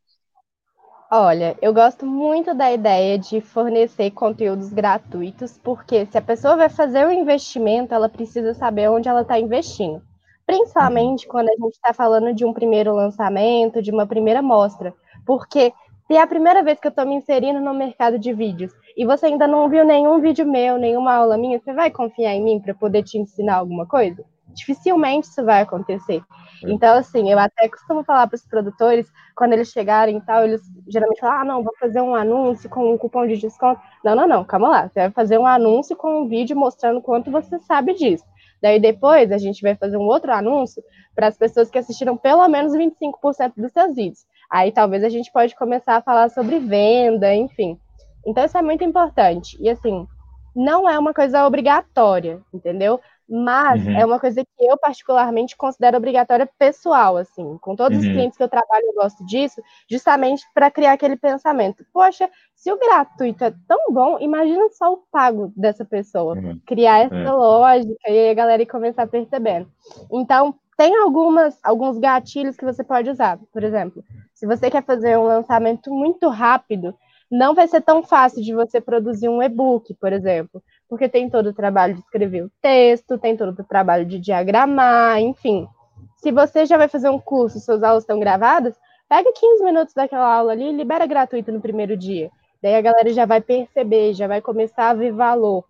[1.10, 6.68] Olha, eu gosto muito da ideia de fornecer conteúdos gratuitos, porque se a pessoa vai
[6.68, 10.02] fazer um investimento, ela precisa saber onde ela está investindo.
[10.44, 14.92] Principalmente quando a gente está falando de um primeiro lançamento, de uma primeira mostra.
[15.24, 15.72] Porque
[16.06, 19.04] se é a primeira vez que eu estou me inserindo no mercado de vídeos e
[19.04, 22.60] você ainda não viu nenhum vídeo meu, nenhuma aula minha, você vai confiar em mim
[22.60, 24.24] para poder te ensinar alguma coisa?
[24.56, 26.22] Dificilmente isso vai acontecer.
[26.64, 26.70] É.
[26.70, 30.62] Então, assim, eu até costumo falar para os produtores, quando eles chegarem e tal, eles
[30.88, 33.80] geralmente falam, ah, não, vou fazer um anúncio com um cupom de desconto.
[34.04, 34.88] Não, não, não, calma lá.
[34.88, 38.24] Você vai fazer um anúncio com um vídeo mostrando quanto você sabe disso.
[38.62, 40.82] Daí depois a gente vai fazer um outro anúncio
[41.14, 44.26] para as pessoas que assistiram pelo menos 25% dos seus vídeos.
[44.50, 47.78] Aí talvez a gente pode começar a falar sobre venda, enfim.
[48.26, 49.58] Então isso é muito importante.
[49.60, 50.06] E assim,
[50.54, 52.98] não é uma coisa obrigatória, entendeu?
[53.28, 53.96] Mas uhum.
[53.96, 57.58] é uma coisa que eu particularmente considero obrigatória pessoal, assim.
[57.58, 58.04] Com todos uhum.
[58.04, 59.60] os clientes que eu trabalho, eu gosto disso,
[59.90, 61.84] justamente para criar aquele pensamento.
[61.92, 66.36] Poxa, se o gratuito é tão bom, imagina só o pago dessa pessoa.
[66.36, 66.60] Uhum.
[66.64, 67.32] Criar essa é.
[67.32, 69.68] lógica e aí a galera começar a percebendo.
[70.12, 73.40] Então, tem algumas, alguns gatilhos que você pode usar.
[73.52, 76.94] Por exemplo, se você quer fazer um lançamento muito rápido,
[77.28, 81.48] não vai ser tão fácil de você produzir um e-book, por exemplo porque tem todo
[81.48, 85.66] o trabalho de escrever o texto, tem todo o trabalho de diagramar, enfim.
[86.16, 88.74] Se você já vai fazer um curso, suas aulas estão gravadas,
[89.08, 92.30] pega 15 minutos daquela aula ali e libera gratuito no primeiro dia.
[92.62, 95.64] Daí a galera já vai perceber, já vai começar a ver valor.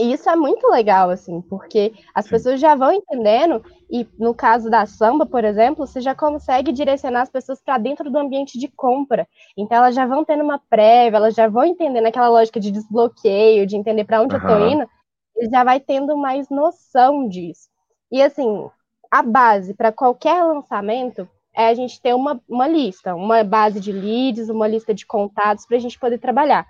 [0.00, 4.70] E isso é muito legal, assim, porque as pessoas já vão entendendo, e no caso
[4.70, 8.66] da samba, por exemplo, você já consegue direcionar as pessoas para dentro do ambiente de
[8.66, 9.28] compra.
[9.58, 13.66] Então elas já vão tendo uma prévia, elas já vão entendendo aquela lógica de desbloqueio,
[13.66, 14.40] de entender para onde uhum.
[14.40, 14.88] eu tô indo,
[15.36, 17.68] e já vai tendo mais noção disso.
[18.10, 18.70] E assim,
[19.10, 23.92] a base para qualquer lançamento é a gente ter uma, uma lista, uma base de
[23.92, 26.66] leads, uma lista de contatos para a gente poder trabalhar.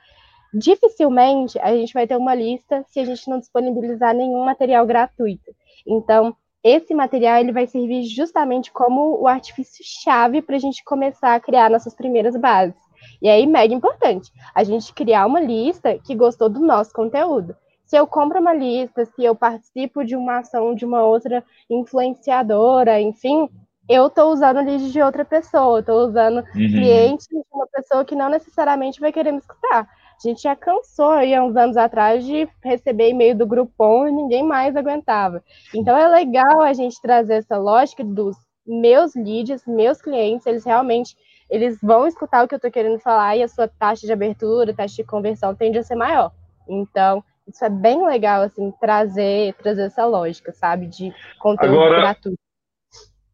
[0.53, 5.51] Dificilmente a gente vai ter uma lista se a gente não disponibilizar nenhum material gratuito.
[5.87, 11.35] Então, esse material ele vai servir justamente como o artifício chave para a gente começar
[11.35, 12.77] a criar nossas primeiras bases.
[13.23, 17.57] E aí, mega importante, a gente criar uma lista que gostou do nosso conteúdo.
[17.87, 23.01] Se eu compro uma lista, se eu participo de uma ação de uma outra influenciadora,
[23.01, 23.49] enfim,
[23.89, 26.45] eu estou usando lead de outra pessoa, estou usando uhum.
[26.53, 29.89] cliente de uma pessoa que não necessariamente vai querer me escutar.
[30.23, 34.13] A gente já cansou aí há uns anos atrás de receber e-mail do Groupon e
[34.13, 35.43] ninguém mais aguentava.
[35.75, 41.17] Então é legal a gente trazer essa lógica dos meus leads, meus clientes, eles realmente
[41.49, 44.75] eles vão escutar o que eu estou querendo falar e a sua taxa de abertura,
[44.75, 46.31] taxa de conversão tende a ser maior.
[46.69, 52.39] Então, isso é bem legal, assim, trazer, trazer essa lógica, sabe, de conteúdo Agora, gratuito.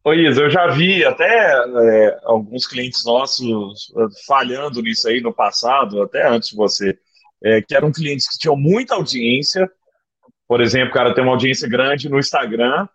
[0.07, 5.33] Ô Isa, eu já vi até é, alguns clientes nossos é, falhando nisso aí no
[5.33, 6.97] passado, até antes de você,
[7.43, 9.69] é, que eram clientes que tinham muita audiência,
[10.47, 12.87] por exemplo, o cara tem uma audiência grande no Instagram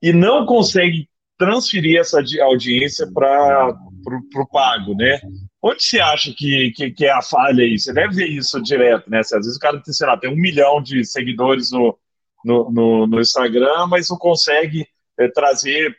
[0.00, 3.76] e não consegue transferir essa audiência para
[4.36, 5.20] o pago, né?
[5.60, 7.78] Onde você acha que, que, que, é a falha aí?
[7.78, 9.18] Você deve ver isso direto, né?
[9.18, 11.94] Às vezes o cara tem, sei lá, tem um milhão de seguidores no,
[12.42, 15.94] no, no, no Instagram, mas não consegue é, trazer.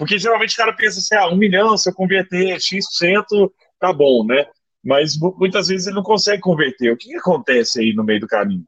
[0.00, 4.24] Porque geralmente o cara pensa assim, ah, um milhão, se eu converter X%, tá bom,
[4.24, 4.46] né?
[4.82, 6.90] Mas muitas vezes ele não consegue converter.
[6.90, 8.64] O que, que acontece aí no meio do caminho?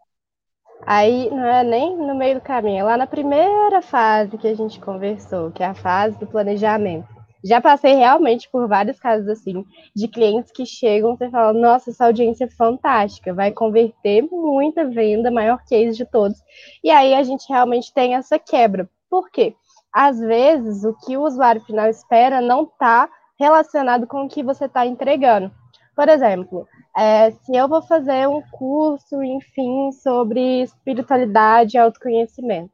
[0.84, 4.54] Aí não é nem no meio do caminho, é lá na primeira fase que a
[4.54, 7.08] gente conversou, que é a fase do planejamento.
[7.42, 9.64] Já passei realmente por vários casos assim,
[9.96, 15.30] de clientes que chegam e falam: Nossa, essa audiência é fantástica, vai converter muita venda,
[15.30, 16.36] maior case de todos.
[16.84, 18.86] E aí a gente realmente tem essa quebra.
[19.08, 19.54] Por quê?
[19.92, 24.66] Às vezes o que o usuário final espera não está relacionado com o que você
[24.66, 25.50] está entregando.
[25.94, 32.72] Por exemplo, é, se eu vou fazer um curso, enfim, sobre espiritualidade e autoconhecimento.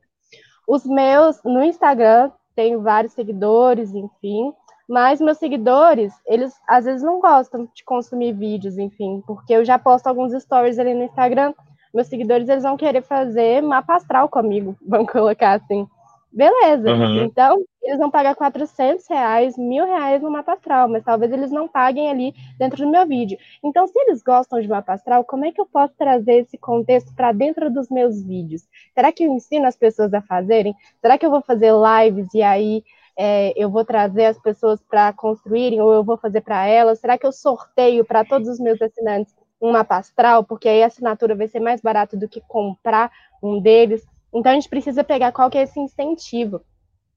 [0.68, 4.52] Os meus, no Instagram, tenho vários seguidores, enfim,
[4.88, 9.78] mas meus seguidores, eles às vezes não gostam de consumir vídeos, enfim, porque eu já
[9.78, 11.52] posto alguns stories ali no Instagram.
[11.92, 15.87] Meus seguidores, eles vão querer fazer mapa astral comigo, vamos colocar assim.
[16.31, 16.91] Beleza.
[16.91, 17.25] Uhum.
[17.25, 21.67] Então, eles vão pagar 400 reais, mil reais no mapa astral, mas talvez eles não
[21.67, 23.38] paguem ali dentro do meu vídeo.
[23.64, 27.14] Então, se eles gostam de mapa astral, como é que eu posso trazer esse contexto
[27.14, 28.62] para dentro dos meus vídeos?
[28.95, 30.75] Será que eu ensino as pessoas a fazerem?
[31.01, 32.85] Será que eu vou fazer lives e aí
[33.19, 37.01] é, eu vou trazer as pessoas para construírem ou eu vou fazer para elas?
[37.01, 40.45] Será que eu sorteio para todos os meus assinantes um mapa astral?
[40.45, 43.11] Porque aí a assinatura vai ser mais barato do que comprar
[43.43, 44.07] um deles.
[44.35, 46.61] Então a gente precisa pegar qual que é esse incentivo.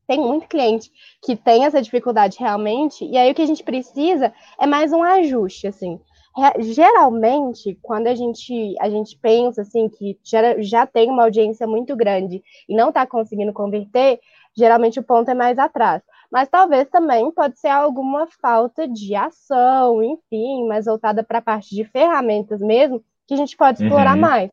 [0.07, 0.91] Tem muito cliente
[1.23, 5.03] que tem essa dificuldade realmente, e aí o que a gente precisa é mais um
[5.03, 5.99] ajuste, assim.
[6.59, 11.95] Geralmente, quando a gente, a gente pensa assim que já, já tem uma audiência muito
[11.95, 14.19] grande e não está conseguindo converter,
[14.55, 16.01] geralmente o ponto é mais atrás.
[16.31, 21.75] Mas talvez também pode ser alguma falta de ação, enfim, mais voltada para a parte
[21.75, 24.21] de ferramentas mesmo, que a gente pode explorar uhum.
[24.21, 24.49] mais.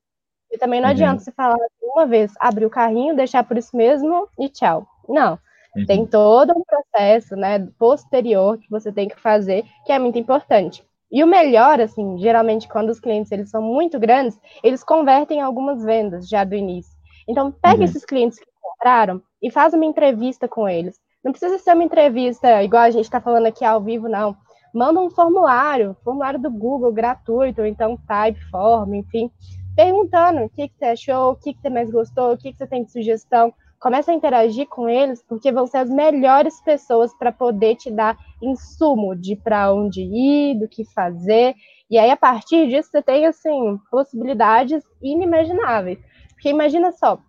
[0.59, 0.93] E também não uhum.
[0.93, 4.85] adianta você falar uma vez, abrir o carrinho, deixar por isso mesmo e tchau.
[5.09, 5.39] Não.
[5.77, 5.87] Uhum.
[5.87, 10.85] Tem todo um processo, né, posterior que você tem que fazer, que é muito importante.
[11.13, 15.85] E o melhor, assim, geralmente quando os clientes eles são muito grandes, eles convertem algumas
[15.85, 16.93] vendas já do início.
[17.29, 17.85] Então, pega uhum.
[17.85, 20.97] esses clientes que compraram e faz uma entrevista com eles.
[21.25, 24.37] Não precisa ser uma entrevista igual a gente está falando aqui ao vivo, não.
[24.75, 29.31] Manda um formulário, formulário do Google gratuito, ou então Typeform, enfim
[29.79, 32.59] perguntando o que, que você achou, o que, que você mais gostou, o que, que
[32.59, 33.55] você tem de sugestão.
[33.79, 38.19] Começa a interagir com eles, porque vão ser as melhores pessoas para poder te dar
[38.43, 41.55] insumo de para onde ir, do que fazer.
[41.89, 46.01] E aí, a partir disso, você tem, assim, possibilidades inimagináveis.
[46.31, 47.21] Porque imagina só,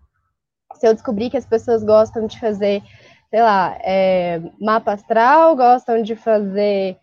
[0.73, 2.81] se eu descobrir que as pessoas gostam de fazer,
[3.29, 6.97] sei lá, é, mapa astral, gostam de fazer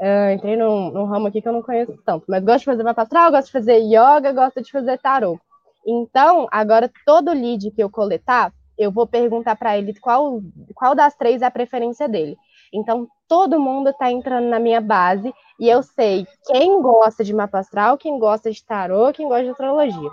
[0.00, 2.82] Uh, entrei num, num, ramo aqui que eu não conheço tanto, mas gosto de fazer
[2.82, 5.38] mapa astral, gosto de fazer yoga, gosto de fazer tarô.
[5.86, 10.40] Então, agora, todo lead que eu coletar, eu vou perguntar para ele qual,
[10.74, 12.34] qual das três é a preferência dele.
[12.72, 17.58] Então, todo mundo está entrando na minha base e eu sei quem gosta de mapa
[17.58, 20.10] astral, quem gosta de tarô, quem gosta de astrologia.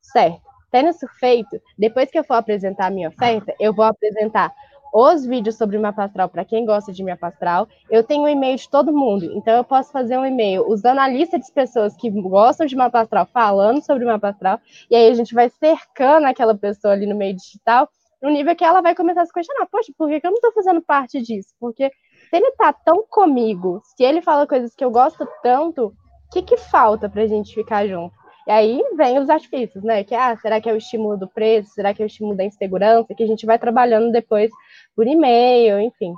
[0.00, 0.40] Certo.
[0.70, 4.52] Tendo isso feito, depois que eu for apresentar a minha oferta, eu vou apresentar
[4.96, 7.66] os vídeos sobre mapa astral para quem gosta de mapa astral.
[7.90, 11.08] Eu tenho o e-mail de todo mundo, então eu posso fazer um e-mail usando a
[11.08, 15.14] lista de pessoas que gostam de mapa astral, falando sobre mapa astral, e aí a
[15.14, 17.88] gente vai cercando aquela pessoa ali no meio digital,
[18.22, 20.52] no nível que ela vai começar a se questionar: poxa, por que, eu não estou
[20.52, 21.52] fazendo parte disso?
[21.58, 21.90] Porque
[22.30, 25.92] se ele está tão comigo, se ele fala coisas que eu gosto tanto,
[26.30, 28.14] que, que falta para a gente ficar junto?
[28.46, 30.04] E aí vem os artifícios, né?
[30.04, 31.70] Que ah, será que é o estímulo do preço?
[31.70, 33.14] Será que é o estímulo da insegurança?
[33.14, 34.50] Que a gente vai trabalhando depois
[34.94, 36.12] por e-mail, enfim.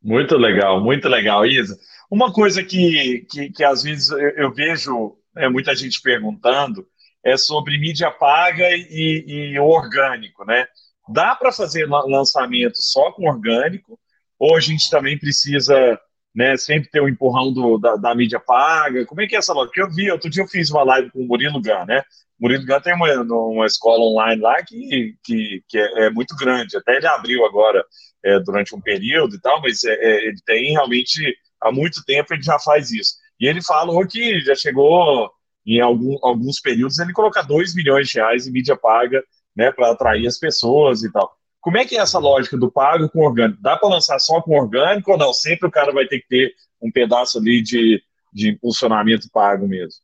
[0.00, 1.76] Muito legal, muito legal, Isa.
[2.10, 6.86] Uma coisa que, que, que às vezes eu, eu vejo é, muita gente perguntando
[7.24, 10.66] é sobre mídia paga e, e orgânico, né?
[11.08, 13.98] Dá para fazer lançamento só com orgânico,
[14.38, 15.98] ou a gente também precisa
[16.34, 19.04] né, sempre ter o um empurrão do, da, da, mídia paga?
[19.06, 19.52] Como é que é essa?
[19.54, 22.02] Porque eu vi, outro dia eu fiz uma live com o Murilo Gun, né?
[22.40, 26.34] O Murilo Gun tem uma, uma escola online lá que, que, que é, é muito
[26.36, 27.84] grande, até ele abriu agora
[28.24, 32.32] é, durante um período e tal, mas é, é, ele tem realmente, há muito tempo
[32.32, 33.14] ele já faz isso.
[33.38, 35.30] E ele falou que já chegou
[35.66, 39.22] em algum, alguns períodos ele colocar 2 milhões de reais em mídia paga
[39.54, 41.30] né, para atrair as pessoas e tal.
[41.62, 43.62] Como é que é essa lógica do pago com orgânico?
[43.62, 45.32] Dá para lançar só com orgânico ou não?
[45.32, 50.02] Sempre o cara vai ter que ter um pedaço ali de, de impulsionamento pago mesmo?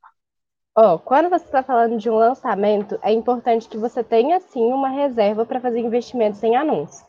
[0.76, 4.88] Oh, quando você está falando de um lançamento, é importante que você tenha sim uma
[4.88, 7.02] reserva para fazer investimentos em anúncios.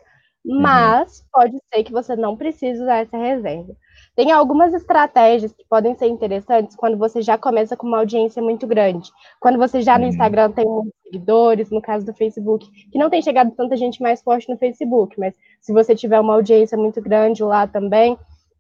[0.44, 0.60] Uhum.
[0.60, 1.26] Mas uhum.
[1.32, 3.76] pode ser que você não precise usar essa reserva.
[4.20, 8.68] Tem algumas estratégias que podem ser interessantes quando você já começa com uma audiência muito
[8.68, 9.10] grande.
[9.40, 10.10] Quando você já no uhum.
[10.10, 14.22] Instagram tem muitos seguidores, no caso do Facebook, que não tem chegado tanta gente mais
[14.22, 18.20] forte no Facebook, mas se você tiver uma audiência muito grande lá também,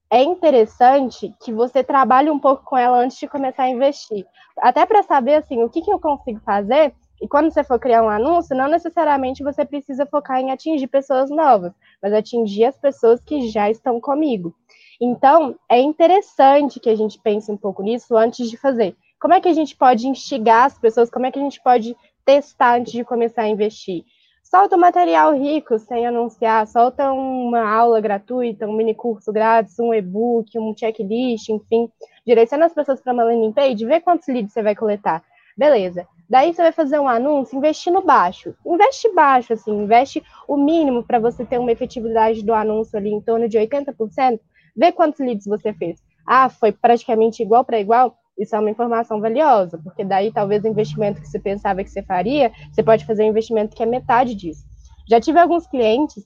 [0.09, 4.25] é interessante que você trabalhe um pouco com ela antes de começar a investir.
[4.59, 8.01] Até para saber assim, o que, que eu consigo fazer e quando você for criar
[8.01, 13.19] um anúncio, não necessariamente você precisa focar em atingir pessoas novas, mas atingir as pessoas
[13.19, 14.55] que já estão comigo.
[15.01, 18.95] Então, é interessante que a gente pense um pouco nisso antes de fazer.
[19.19, 21.09] Como é que a gente pode instigar as pessoas?
[21.09, 24.03] Como é que a gente pode testar antes de começar a investir?
[24.43, 29.93] Solta um material rico sem anunciar, solta uma aula gratuita, um mini curso grátis, um
[29.93, 31.87] e-book, um checklist, enfim.
[32.25, 35.23] Direciona as pessoas para uma landing page, vê quantos leads você vai coletar.
[35.55, 36.07] Beleza.
[36.29, 38.55] Daí você vai fazer um anúncio investindo baixo.
[38.65, 43.21] Investe baixo, assim, investe o mínimo para você ter uma efetividade do anúncio ali em
[43.21, 44.39] torno de 80%,
[44.79, 46.01] Vê quantos leads você fez.
[46.25, 48.15] Ah, foi praticamente igual para igual.
[48.37, 52.01] Isso é uma informação valiosa, porque daí talvez o investimento que você pensava que você
[52.01, 54.63] faria, você pode fazer um investimento que é metade disso.
[55.09, 56.25] Já tive alguns clientes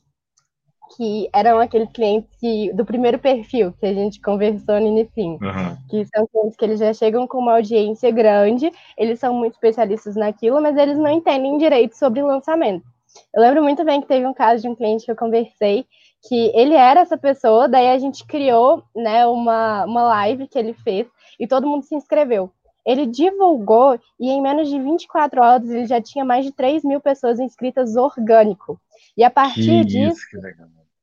[0.96, 5.78] que eram aqueles clientes que, do primeiro perfil que a gente conversou no início, uhum.
[5.90, 10.16] que são clientes que eles já chegam com uma audiência grande, eles são muito especialistas
[10.16, 12.86] naquilo, mas eles não entendem direito sobre lançamento.
[13.34, 15.86] Eu lembro muito bem que teve um caso de um cliente que eu conversei
[16.28, 20.74] que ele era essa pessoa, daí a gente criou né, uma, uma live que ele
[20.74, 21.08] fez
[21.40, 22.50] e todo mundo se inscreveu.
[22.86, 27.00] Ele divulgou e em menos de 24 horas ele já tinha mais de 3 mil
[27.00, 28.80] pessoas inscritas orgânico.
[29.18, 30.20] E a partir que disso.
[30.20, 30.42] Isso.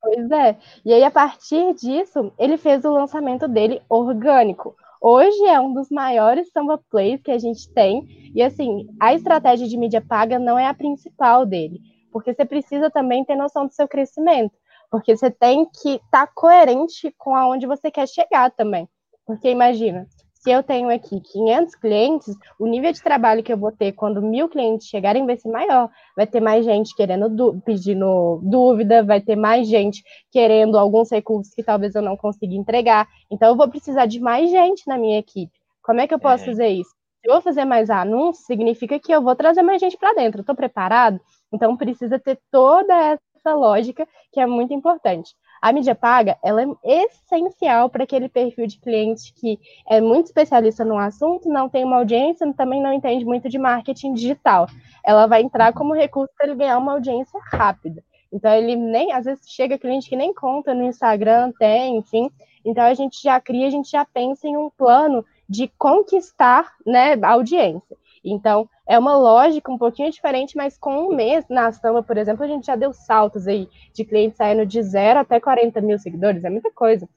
[0.03, 0.57] Pois é.
[0.85, 4.75] E aí, a partir disso, ele fez o lançamento dele orgânico.
[5.01, 8.33] Hoje é um dos maiores samba plays que a gente tem.
[8.35, 11.81] E assim, a estratégia de mídia paga não é a principal dele,
[12.11, 14.53] porque você precisa também ter noção do seu crescimento.
[14.91, 18.89] Porque você tem que estar tá coerente com aonde você quer chegar também.
[19.25, 20.07] Porque imagina,
[20.43, 24.23] se eu tenho aqui 500 clientes, o nível de trabalho que eu vou ter quando
[24.23, 25.91] mil clientes chegarem vai ser maior.
[26.17, 31.63] Vai ter mais gente querendo pedindo dúvida, vai ter mais gente querendo alguns recursos que
[31.63, 33.07] talvez eu não consiga entregar.
[33.31, 35.53] Então, eu vou precisar de mais gente na minha equipe.
[35.83, 36.47] Como é que eu posso é.
[36.47, 36.91] fazer isso?
[37.21, 40.41] Se eu vou fazer mais anúncios, significa que eu vou trazer mais gente para dentro.
[40.41, 41.21] Estou preparado?
[41.53, 45.35] Então, precisa ter toda essa lógica que é muito importante.
[45.61, 50.85] A mídia paga, ela é essencial para aquele perfil de cliente que é muito especialista
[50.85, 54.67] no assunto, não tem uma audiência, também não entende muito de marketing digital.
[55.05, 58.03] Ela vai entrar como recurso para ele ganhar uma audiência rápida.
[58.33, 62.31] Então ele nem, às vezes chega cliente que nem conta no Instagram, tem, enfim.
[62.65, 67.19] Então a gente já cria, a gente já pensa em um plano de conquistar, né,
[67.23, 67.97] audiência.
[68.25, 72.45] Então, é uma lógica um pouquinho diferente, mas com um mês na Samba, por exemplo,
[72.45, 76.45] a gente já deu saltos aí de clientes saindo de zero até 40 mil seguidores,
[76.45, 77.09] é muita coisa.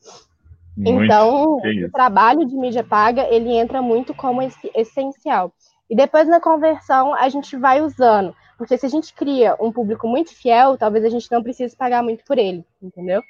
[0.76, 4.42] Muito, então, o trabalho de mídia paga, ele entra muito como
[4.76, 5.54] essencial.
[5.90, 8.34] E depois na conversão, a gente vai usando.
[8.58, 12.02] Porque se a gente cria um público muito fiel, talvez a gente não precise pagar
[12.02, 13.22] muito por ele, entendeu?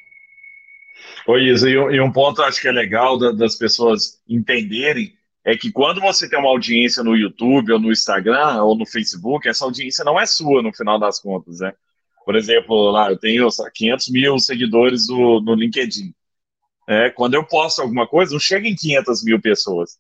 [1.28, 5.14] Oi, Isa, e um ponto acho que é legal das pessoas entenderem
[5.46, 9.48] é que quando você tem uma audiência no YouTube ou no Instagram ou no Facebook,
[9.48, 11.74] essa audiência não é sua no final das contas, né?
[12.26, 16.14] Por exemplo, lá eu tenho 500 mil seguidores no, no LinkedIn.
[16.88, 19.98] É, quando eu posto alguma coisa, não chega em 500 mil pessoas,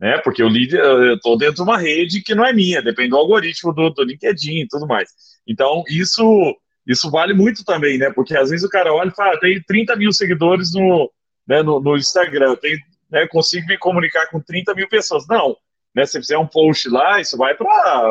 [0.00, 0.18] né?
[0.18, 3.90] Porque eu estou dentro de uma rede que não é minha, depende do algoritmo do,
[3.90, 5.10] do LinkedIn e tudo mais.
[5.46, 8.10] Então, isso, isso vale muito também, né?
[8.10, 11.10] Porque às vezes o cara olha e fala, ah, tem 30 mil seguidores no,
[11.46, 12.78] né, no, no Instagram, tem
[13.10, 15.26] né, consigo me comunicar com 30 mil pessoas.
[15.28, 15.56] Não,
[15.94, 18.10] né, se você fizer um post lá, isso vai para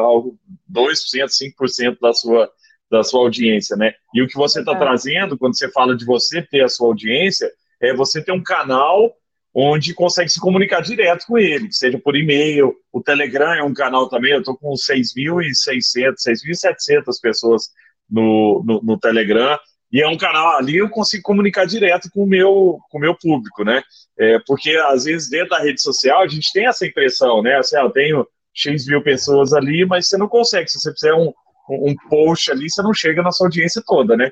[0.71, 2.49] 2%, 5% da sua,
[2.89, 3.93] da sua audiência, né?
[4.13, 4.77] E o que você está é.
[4.77, 7.49] trazendo, quando você fala de você ter a sua audiência,
[7.81, 9.13] é você ter um canal
[9.57, 14.09] onde consegue se comunicar direto com ele, seja por e-mail, o Telegram é um canal
[14.09, 17.69] também, eu estou com 6.600, 6.700 pessoas
[18.09, 19.57] no, no, no, Telegram,
[19.91, 23.15] e é um canal ali eu consigo comunicar direto com o meu, com o meu
[23.15, 23.81] público, né?
[24.17, 27.55] É, porque às vezes dentro da rede social a gente tem essa impressão, né?
[27.57, 31.13] Assim, ah, eu tenho X mil pessoas ali, mas você não consegue, se você fizer
[31.13, 31.31] um,
[31.69, 34.31] um post ali, você não chega na sua audiência toda, né?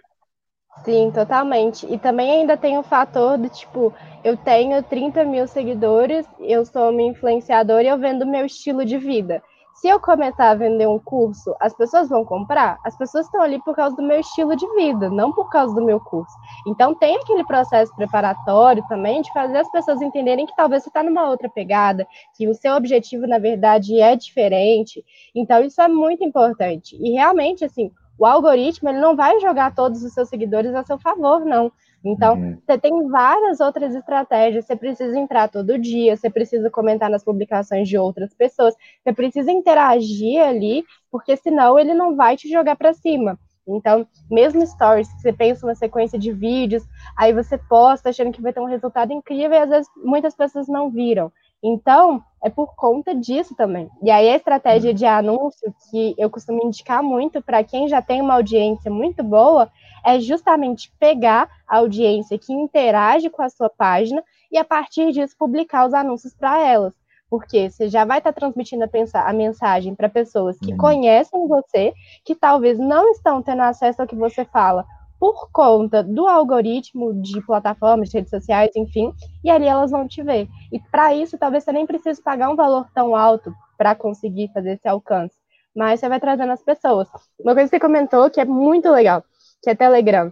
[0.83, 1.85] Sim, totalmente.
[1.91, 3.93] E também ainda tem o fator de, tipo,
[4.23, 8.97] eu tenho 30 mil seguidores, eu sou uma influenciadora e eu vendo meu estilo de
[8.97, 9.41] vida.
[9.83, 12.79] Se eu começar a vender um curso, as pessoas vão comprar?
[12.85, 15.83] As pessoas estão ali por causa do meu estilo de vida, não por causa do
[15.83, 16.33] meu curso.
[16.65, 21.03] Então tem aquele processo preparatório também de fazer as pessoas entenderem que talvez você está
[21.03, 25.03] numa outra pegada, que o seu objetivo, na verdade, é diferente.
[25.35, 26.95] Então isso é muito importante.
[27.01, 30.97] E realmente, assim, o algoritmo ele não vai jogar todos os seus seguidores a seu
[30.97, 31.69] favor, não.
[32.03, 32.57] Então, uhum.
[32.65, 34.65] você tem várias outras estratégias.
[34.65, 39.51] Você precisa entrar todo dia, você precisa comentar nas publicações de outras pessoas, você precisa
[39.51, 43.39] interagir ali, porque senão ele não vai te jogar para cima.
[43.65, 46.83] Então, mesmo stories, você pensa uma sequência de vídeos,
[47.17, 50.67] aí você posta achando que vai ter um resultado incrível e às vezes muitas pessoas
[50.67, 51.31] não viram.
[51.63, 53.89] Então, é por conta disso também.
[54.01, 58.21] E aí, a estratégia de anúncio, que eu costumo indicar muito para quem já tem
[58.21, 59.71] uma audiência muito boa,
[60.05, 65.35] é justamente pegar a audiência que interage com a sua página e, a partir disso,
[65.37, 66.93] publicar os anúncios para elas.
[67.29, 70.77] Porque você já vai estar tá transmitindo a, a mensagem para pessoas que uhum.
[70.77, 71.93] conhecem você,
[72.23, 74.85] que talvez não estão tendo acesso ao que você fala,
[75.23, 80.21] por conta do algoritmo de plataformas, de redes sociais, enfim, e ali elas vão te
[80.21, 80.49] ver.
[80.69, 84.73] E para isso, talvez você nem precise pagar um valor tão alto para conseguir fazer
[84.73, 85.33] esse alcance,
[85.73, 87.07] mas você vai trazendo as pessoas.
[87.39, 89.23] Uma coisa que você comentou que é muito legal,
[89.63, 90.31] que é Telegram.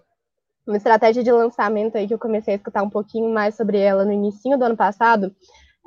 [0.67, 4.03] Uma estratégia de lançamento aí que eu comecei a escutar um pouquinho mais sobre ela
[4.03, 5.33] no início do ano passado,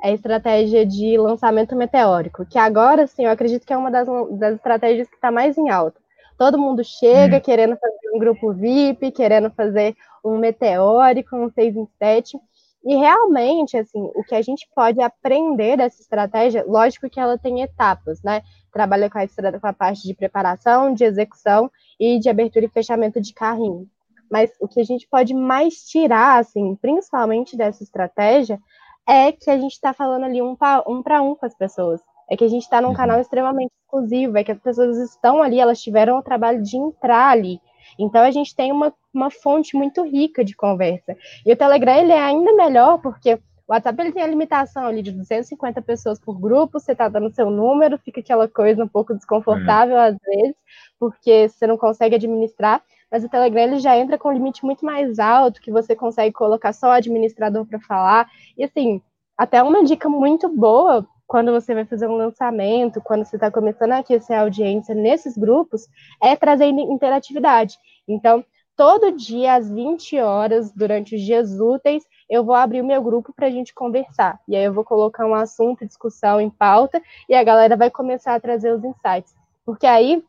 [0.03, 4.07] é a estratégia de lançamento meteórico, que agora, sim, eu acredito que é uma das,
[4.37, 5.97] das estratégias que está mais em alta.
[6.37, 7.41] Todo mundo chega hum.
[7.41, 12.37] querendo fazer um grupo VIP, querendo fazer um meteórico, um 6 em 7.
[12.85, 17.61] E realmente, assim, o que a gente pode aprender dessa estratégia, lógico que ela tem
[17.61, 18.43] etapas, né?
[18.71, 19.27] Trabalha com a,
[19.59, 23.89] com a parte de preparação, de execução e de abertura e fechamento de carrinho.
[24.29, 28.59] Mas o que a gente pode mais tirar, assim, principalmente dessa estratégia,
[29.07, 32.01] é que a gente está falando ali um para um, um com as pessoas.
[32.29, 32.95] É que a gente está num uhum.
[32.95, 37.29] canal extremamente exclusivo, é que as pessoas estão ali, elas tiveram o trabalho de entrar
[37.29, 37.59] ali.
[37.97, 41.15] Então a gente tem uma, uma fonte muito rica de conversa.
[41.45, 43.35] E o Telegram ele é ainda melhor porque
[43.67, 47.33] o WhatsApp ele tem a limitação ali de 250 pessoas por grupo, você está dando
[47.33, 50.55] seu número, fica aquela coisa um pouco desconfortável às vezes,
[50.99, 52.83] porque você não consegue administrar.
[53.11, 56.33] Mas o Telegram ele já entra com um limite muito mais alto, que você consegue
[56.33, 58.29] colocar só o administrador para falar.
[58.57, 59.01] E assim,
[59.37, 63.93] até uma dica muito boa quando você vai fazer um lançamento, quando você está começando
[63.93, 65.87] a aquecer a audiência nesses grupos,
[66.21, 67.77] é trazer interatividade.
[68.07, 68.43] Então,
[68.75, 73.33] todo dia, às 20 horas, durante os dias úteis, eu vou abrir o meu grupo
[73.33, 74.39] para a gente conversar.
[74.47, 78.35] E aí eu vou colocar um assunto, discussão em pauta, e a galera vai começar
[78.35, 79.35] a trazer os insights.
[79.65, 80.23] Porque aí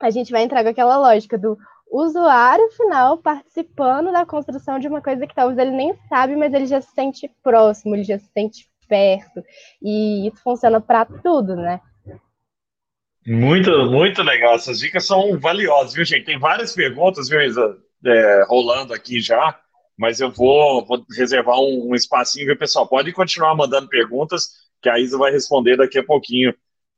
[0.00, 1.56] a gente vai entrar com aquela lógica do
[1.90, 6.66] usuário final participando da construção de uma coisa que talvez ele nem sabe, mas ele
[6.66, 9.42] já se sente próximo, ele já se sente perto.
[9.82, 11.80] E isso funciona para tudo, né?
[13.26, 14.54] Muito, muito legal.
[14.54, 16.24] Essas dicas são valiosas, viu, gente?
[16.26, 19.58] Tem várias perguntas, viu, Isa, é, rolando aqui já,
[19.98, 22.86] mas eu vou, vou reservar um, um espacinho, viu, pessoal?
[22.86, 26.54] Pode continuar mandando perguntas, que a Isa vai responder daqui a pouquinho.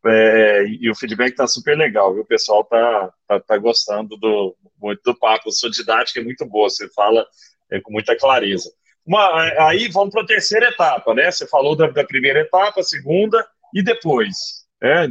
[0.07, 2.23] É, e o feedback está super legal, viu?
[2.23, 5.51] O pessoal tá, tá, tá, gostando do, muito do papo.
[5.51, 7.27] Sua didática é muito boa, você fala
[7.71, 8.71] é, com muita clareza.
[9.09, 11.31] Uma, aí vamos para a terceira etapa, né?
[11.31, 13.43] Você falou da, da primeira etapa, segunda
[13.75, 14.67] e depois.
[14.83, 15.09] O né?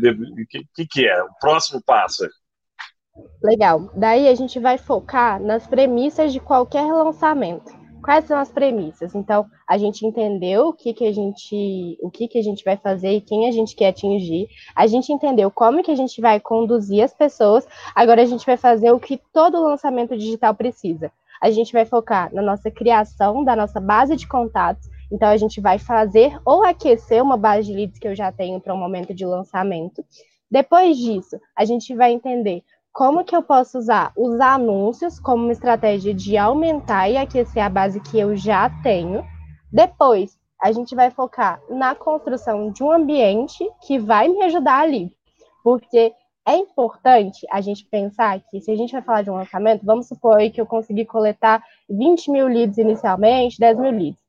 [0.76, 1.24] que, que é?
[1.24, 2.30] O próximo passo.
[3.42, 3.90] Legal.
[3.96, 7.76] Daí a gente vai focar nas premissas de qualquer lançamento.
[8.04, 9.16] Quais são as premissas?
[9.16, 12.78] Então, a gente entendeu o que, que a gente, o que, que a gente vai
[12.78, 14.48] fazer e quem a gente quer atingir.
[14.76, 17.68] A gente entendeu como que a gente vai conduzir as pessoas.
[17.96, 21.12] Agora a gente vai fazer o que todo lançamento digital precisa
[21.42, 24.90] a gente vai focar na nossa criação da nossa base de contatos.
[25.12, 28.60] Então, a gente vai fazer ou aquecer uma base de leads que eu já tenho
[28.60, 30.04] para um momento de lançamento.
[30.50, 35.52] Depois disso, a gente vai entender como que eu posso usar os anúncios como uma
[35.52, 39.24] estratégia de aumentar e aquecer a base que eu já tenho.
[39.72, 45.12] Depois, a gente vai focar na construção de um ambiente que vai me ajudar ali.
[45.64, 46.12] Porque
[46.48, 50.08] é importante a gente pensar que, se a gente vai falar de um lançamento, vamos
[50.08, 54.20] supor aí que eu consegui coletar 20 mil leads inicialmente, 10 mil leads.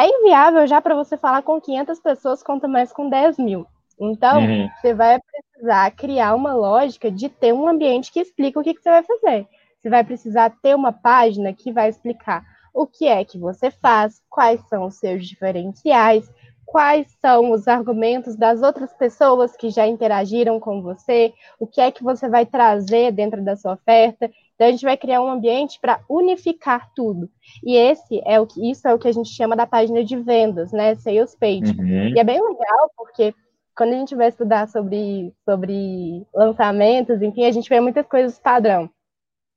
[0.00, 3.66] É inviável já para você falar com 500 pessoas, quanto mais com 10 mil.
[4.00, 4.70] Então, uhum.
[4.80, 8.82] você vai precisar criar uma lógica de ter um ambiente que explica o que, que
[8.82, 9.46] você vai fazer.
[9.78, 12.42] Você vai precisar ter uma página que vai explicar
[12.72, 16.32] o que é que você faz, quais são os seus diferenciais,
[16.72, 21.92] quais são os argumentos das outras pessoas que já interagiram com você, o que é
[21.92, 24.30] que você vai trazer dentro da sua oferta.
[24.54, 27.28] Então a gente vai criar um ambiente para unificar tudo.
[27.62, 30.16] E esse é o que isso é o que a gente chama da página de
[30.16, 30.94] vendas, né?
[30.94, 31.78] Sales page.
[31.78, 32.14] Uhum.
[32.16, 33.34] E é bem legal porque
[33.76, 38.88] quando a gente vai estudar sobre, sobre lançamentos, enfim, a gente vê muitas coisas padrão.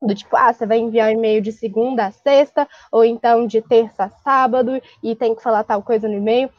[0.02, 3.62] Do tipo, ah, você vai enviar um e-mail de segunda a sexta, ou então de
[3.62, 6.50] terça a sábado, e tem que falar tal coisa no e-mail.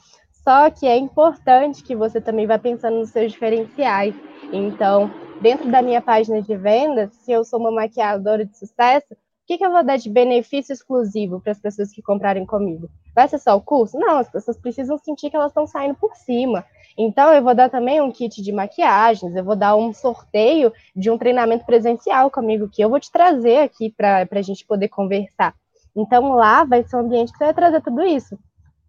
[0.46, 4.14] Só que é importante que você também vá pensando nos seus diferenciais.
[4.52, 9.16] Então, dentro da minha página de vendas, se eu sou uma maquiadora de sucesso, o
[9.44, 12.88] que, que eu vou dar de benefício exclusivo para as pessoas que comprarem comigo?
[13.12, 13.98] Vai ser só o curso?
[13.98, 16.64] Não, as pessoas precisam sentir que elas estão saindo por cima.
[16.96, 21.10] Então, eu vou dar também um kit de maquiagens, eu vou dar um sorteio de
[21.10, 25.56] um treinamento presencial comigo, que eu vou te trazer aqui para a gente poder conversar.
[25.96, 28.38] Então, lá vai ser um ambiente que você vai trazer tudo isso.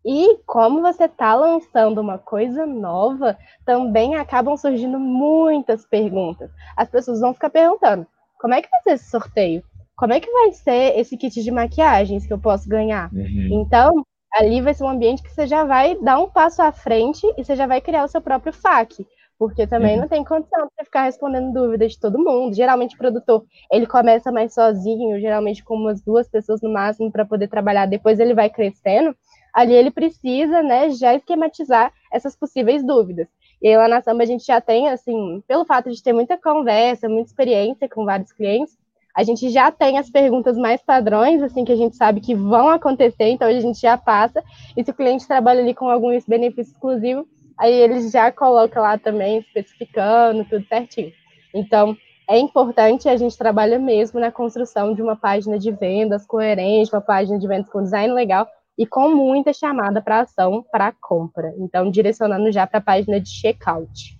[0.07, 6.49] E como você está lançando uma coisa nova, também acabam surgindo muitas perguntas.
[6.77, 8.07] As pessoas vão ficar perguntando:
[8.39, 9.61] como é que vai ser esse sorteio?
[9.97, 13.11] Como é que vai ser esse kit de maquiagens que eu posso ganhar?
[13.13, 13.49] Uhum.
[13.61, 17.27] Então, ali vai ser um ambiente que você já vai dar um passo à frente
[17.37, 19.05] e você já vai criar o seu próprio FAQ.
[19.37, 20.01] Porque também uhum.
[20.01, 22.55] não tem condição de ficar respondendo dúvidas de todo mundo.
[22.55, 27.25] Geralmente o produtor, ele começa mais sozinho, geralmente com umas duas pessoas no máximo para
[27.25, 29.13] poder trabalhar, depois ele vai crescendo
[29.57, 33.27] ali ele precisa, né, já esquematizar essas possíveis dúvidas.
[33.59, 36.37] E aí, lá na Samba a gente já tem, assim, pelo fato de ter muita
[36.37, 38.77] conversa, muita experiência com vários clientes,
[39.15, 42.69] a gente já tem as perguntas mais padrões, assim, que a gente sabe que vão
[42.69, 44.43] acontecer, então a gente já passa.
[44.77, 47.27] E se o cliente trabalha ali com algum benefício exclusivo,
[47.57, 51.11] aí ele já coloca lá também, especificando, tudo certinho.
[51.51, 51.97] Então,
[52.29, 57.01] é importante a gente trabalhar mesmo na construção de uma página de vendas coerente, uma
[57.01, 58.47] página de vendas com design legal,
[58.77, 61.53] e com muita chamada para ação para compra.
[61.57, 64.15] Então, direcionando já para a página de checkout.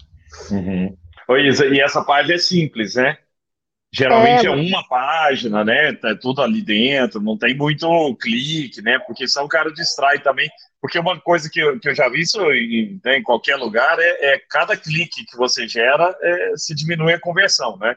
[0.52, 0.98] Uhum.
[1.30, 3.18] Oi, Isa, e essa página é simples, né?
[3.94, 5.94] Geralmente é, é uma página, né?
[5.94, 9.00] Tá tudo ali dentro, não tem muito clique, né?
[9.00, 10.50] Porque senão o cara distrai também.
[10.82, 13.98] Porque uma coisa que eu, que eu já vi isso em, né, em qualquer lugar
[14.00, 17.96] é, é, cada clique que você gera é, se diminui a conversão, né?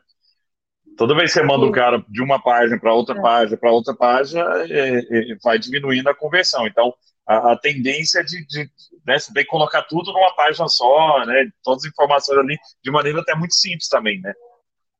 [1.00, 3.22] Toda vez que você manda o cara de uma página para outra é.
[3.22, 6.66] página, para outra página, é, é, vai diminuindo a conversão.
[6.66, 6.92] Então,
[7.26, 8.68] a, a tendência de, de
[9.06, 11.48] né, você tem que colocar tudo numa página só, né?
[11.64, 14.34] Todas as informações ali, de maneira até muito simples também, né?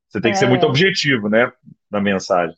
[0.09, 0.69] Você tem que ser muito é.
[0.69, 1.53] objetivo, né,
[1.91, 2.55] na mensagem.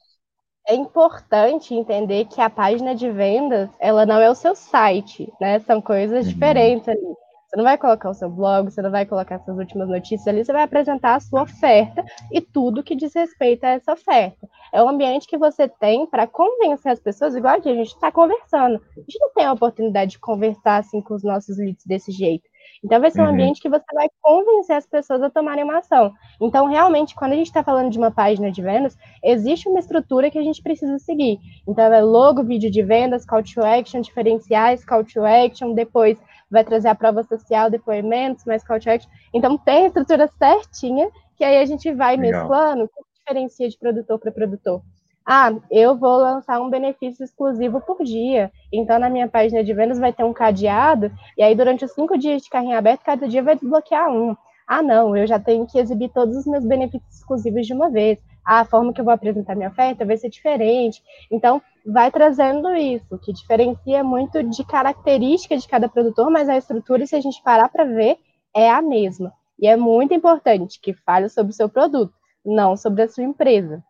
[0.66, 5.60] É importante entender que a página de vendas, ela não é o seu site, né?
[5.60, 6.32] São coisas uhum.
[6.32, 7.23] diferentes ali.
[7.54, 10.44] Você não vai colocar o seu blog, você não vai colocar suas últimas notícias ali,
[10.44, 14.50] você vai apresentar a sua oferta e tudo que diz respeito a essa oferta.
[14.74, 18.82] É um ambiente que você tem para convencer as pessoas, igual a gente está conversando.
[18.98, 22.50] A gente não tem a oportunidade de conversar assim com os nossos leads desse jeito.
[22.84, 23.32] Então, vai ser um uhum.
[23.32, 26.12] ambiente que você vai convencer as pessoas a tomarem uma ação.
[26.42, 30.30] Então, realmente, quando a gente está falando de uma página de vendas, existe uma estrutura
[30.30, 31.40] que a gente precisa seguir.
[31.68, 36.18] Então, é logo, vídeo de vendas, call to action, diferenciais, call to action, depois
[36.50, 39.10] vai trazer a prova social, depoimentos, mais call action.
[39.34, 42.42] Então, tem a estrutura certinha, que aí a gente vai Legal.
[42.42, 44.82] mesclando, que diferencia de produtor para produtor.
[45.26, 48.52] Ah, eu vou lançar um benefício exclusivo por dia.
[48.72, 52.18] Então, na minha página de vendas vai ter um cadeado, e aí durante os cinco
[52.18, 54.36] dias de carrinho aberto, cada dia vai desbloquear um.
[54.68, 58.20] Ah, não, eu já tenho que exibir todos os meus benefícios exclusivos de uma vez.
[58.46, 61.02] A forma que eu vou apresentar minha oferta vai ser diferente.
[61.32, 67.06] Então, vai trazendo isso, que diferencia muito de característica de cada produtor, mas a estrutura,
[67.06, 68.18] se a gente parar para ver,
[68.56, 69.32] é a mesma.
[69.60, 72.14] E é muito importante que fale sobre o seu produto,
[72.46, 73.84] não sobre a sua empresa.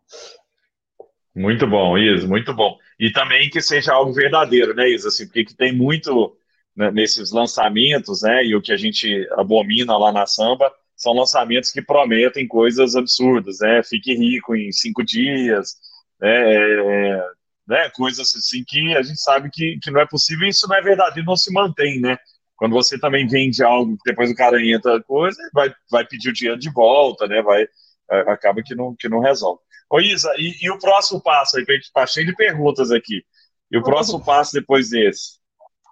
[1.35, 2.77] Muito bom, Isa, muito bom.
[2.99, 5.07] E também que seja algo verdadeiro, né, Isa?
[5.07, 6.37] Assim, porque tem muito
[6.75, 8.45] né, nesses lançamentos, né?
[8.45, 10.71] E o que a gente abomina lá na samba
[11.03, 13.83] são lançamentos que prometem coisas absurdas, né?
[13.83, 15.75] Fique rico em cinco dias,
[16.19, 16.53] né?
[16.53, 17.27] É,
[17.67, 20.75] né, coisas assim que a gente sabe que, que não é possível e isso não
[20.75, 22.17] é verdadeiro, não se mantém, né?
[22.55, 26.59] Quando você também vende algo, depois o cara entra coisa, vai, vai pedir o dinheiro
[26.59, 27.41] de volta, né?
[27.41, 27.63] Vai,
[28.11, 29.61] é, acaba que não, que não resolve.
[29.89, 33.23] Ô Isa, e, e o próximo passo aí, tá cheio de perguntas aqui.
[33.71, 35.39] E o próximo passo depois desse?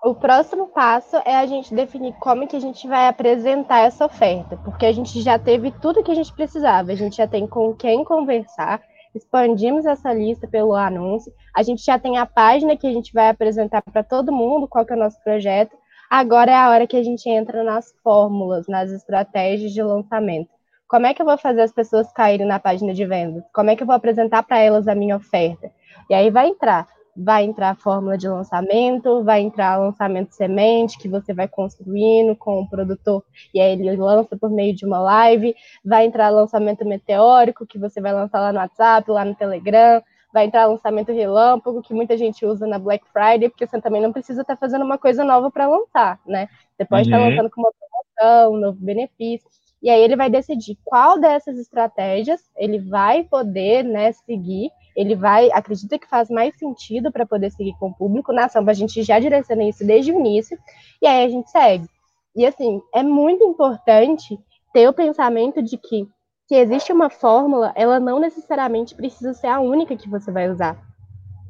[0.03, 4.57] O próximo passo é a gente definir como que a gente vai apresentar essa oferta,
[4.57, 7.71] porque a gente já teve tudo que a gente precisava, a gente já tem com
[7.75, 8.81] quem conversar,
[9.13, 13.29] expandimos essa lista pelo anúncio, a gente já tem a página que a gente vai
[13.29, 15.77] apresentar para todo mundo qual que é o nosso projeto.
[16.09, 20.49] Agora é a hora que a gente entra nas fórmulas, nas estratégias de lançamento.
[20.87, 23.43] Como é que eu vou fazer as pessoas caírem na página de vendas?
[23.53, 25.71] Como é que eu vou apresentar para elas a minha oferta?
[26.09, 31.07] E aí vai entrar vai entrar a fórmula de lançamento, vai entrar lançamento semente, que
[31.07, 35.55] você vai construindo com o produtor, e aí ele lança por meio de uma live,
[35.83, 40.01] vai entrar lançamento meteórico, que você vai lançar lá no WhatsApp, lá no Telegram,
[40.33, 44.13] vai entrar lançamento relâmpago, que muita gente usa na Black Friday, porque você também não
[44.13, 46.47] precisa estar fazendo uma coisa nova para lançar, né?
[46.75, 47.15] Você pode uhum.
[47.15, 49.49] estar lançando com uma promoção, um novo benefício.
[49.81, 55.51] E aí ele vai decidir qual dessas estratégias ele vai poder né, seguir ele vai,
[55.51, 58.33] acredita que faz mais sentido para poder seguir com o público.
[58.33, 60.57] Na samba, a gente já direciona isso desde o início,
[61.01, 61.87] e aí a gente segue.
[62.35, 64.39] E assim, é muito importante
[64.73, 66.07] ter o pensamento de que
[66.47, 70.77] se existe uma fórmula, ela não necessariamente precisa ser a única que você vai usar.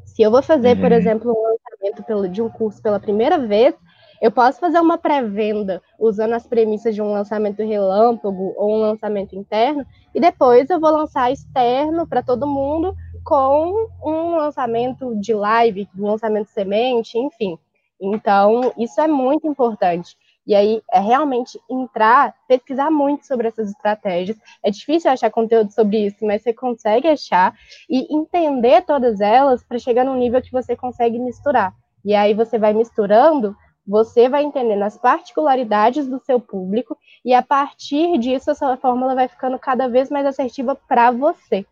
[0.06, 0.82] Se eu vou fazer, uhum.
[0.82, 3.74] por exemplo, um lançamento de um curso pela primeira vez,
[4.22, 9.36] eu posso fazer uma pré-venda usando as premissas de um lançamento relâmpago ou um lançamento
[9.36, 9.84] interno,
[10.14, 16.08] e depois eu vou lançar externo para todo mundo com um lançamento de live, um
[16.08, 17.58] lançamento semente, enfim.
[18.00, 20.16] Então, isso é muito importante.
[20.46, 24.38] E aí, é realmente entrar, pesquisar muito sobre essas estratégias.
[24.64, 27.54] É difícil achar conteúdo sobre isso, mas você consegue achar
[27.88, 31.74] e entender todas elas para chegar num nível que você consegue misturar.
[32.04, 33.56] E aí, você vai misturando,
[33.86, 39.14] você vai entendendo as particularidades do seu público, e a partir disso, a sua fórmula
[39.14, 41.66] vai ficando cada vez mais assertiva para você.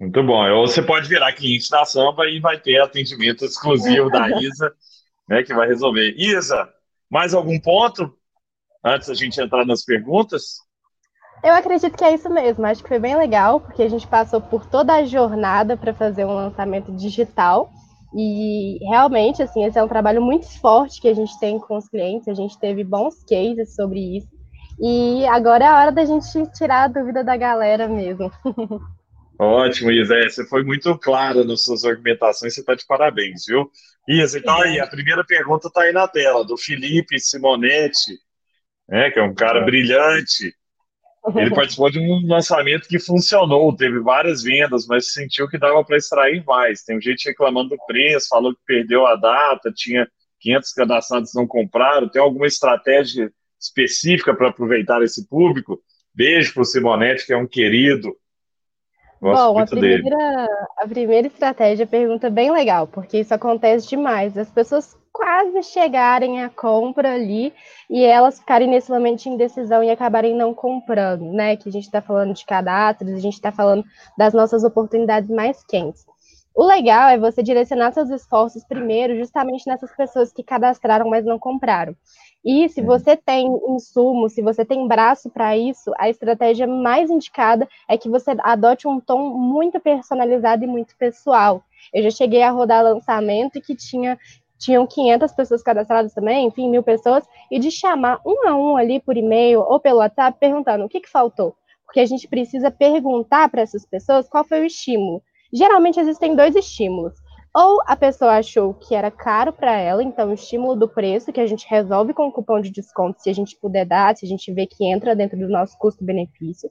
[0.00, 0.48] Muito bom.
[0.50, 4.72] Ou você pode virar cliente da Samba e vai ter atendimento exclusivo da Isa,
[5.28, 6.14] né, que vai resolver.
[6.16, 6.68] Isa,
[7.10, 8.14] mais algum ponto
[8.84, 10.58] antes da gente entrar nas perguntas?
[11.42, 12.64] Eu acredito que é isso mesmo.
[12.66, 16.24] Acho que foi bem legal, porque a gente passou por toda a jornada para fazer
[16.24, 17.70] um lançamento digital.
[18.14, 21.88] E realmente, assim, esse é um trabalho muito forte que a gente tem com os
[21.88, 22.28] clientes.
[22.28, 24.28] A gente teve bons cases sobre isso.
[24.80, 28.30] E agora é a hora da gente tirar a dúvida da galera mesmo.
[29.38, 30.16] Ótimo, Isa.
[30.16, 33.70] É, você foi muito clara nas suas argumentações, você está de parabéns, viu?
[34.08, 38.18] Isa, então aí, a primeira pergunta está aí na tela, do Felipe Simonetti,
[38.88, 40.52] né, que é um cara brilhante.
[41.36, 45.98] Ele participou de um lançamento que funcionou, teve várias vendas, mas sentiu que dava para
[45.98, 46.82] extrair mais.
[46.82, 50.08] Tem gente reclamando do preço, falou que perdeu a data, tinha
[50.40, 52.08] 500 cadastrados não compraram.
[52.08, 53.30] Tem alguma estratégia
[53.60, 55.80] específica para aproveitar esse público?
[56.14, 58.16] Beijo para o Simonetti, que é um querido.
[59.20, 60.48] Gosto Bom, a primeira,
[60.78, 64.38] a primeira estratégia é pergunta bem legal, porque isso acontece demais.
[64.38, 67.52] As pessoas quase chegarem à compra ali
[67.90, 71.56] e elas ficarem nesse momento de indecisão e acabarem não comprando, né?
[71.56, 73.84] Que a gente está falando de cadastros, a gente está falando
[74.16, 76.06] das nossas oportunidades mais quentes.
[76.58, 81.38] O legal é você direcionar seus esforços primeiro justamente nessas pessoas que cadastraram, mas não
[81.38, 81.94] compraram.
[82.44, 87.68] E se você tem insumo, se você tem braço para isso, a estratégia mais indicada
[87.88, 91.62] é que você adote um tom muito personalizado e muito pessoal.
[91.94, 94.18] Eu já cheguei a rodar lançamento que tinha
[94.58, 98.98] tinham 500 pessoas cadastradas também, enfim, mil pessoas, e de chamar um a um ali
[98.98, 101.54] por e-mail ou pelo WhatsApp perguntando o que, que faltou.
[101.86, 105.22] Porque a gente precisa perguntar para essas pessoas qual foi o estímulo.
[105.52, 107.14] Geralmente existem dois estímulos.
[107.54, 111.40] Ou a pessoa achou que era caro para ela, então o estímulo do preço, que
[111.40, 114.28] a gente resolve com o cupom de desconto, se a gente puder dar, se a
[114.28, 116.70] gente vê que entra dentro do nosso custo-benefício.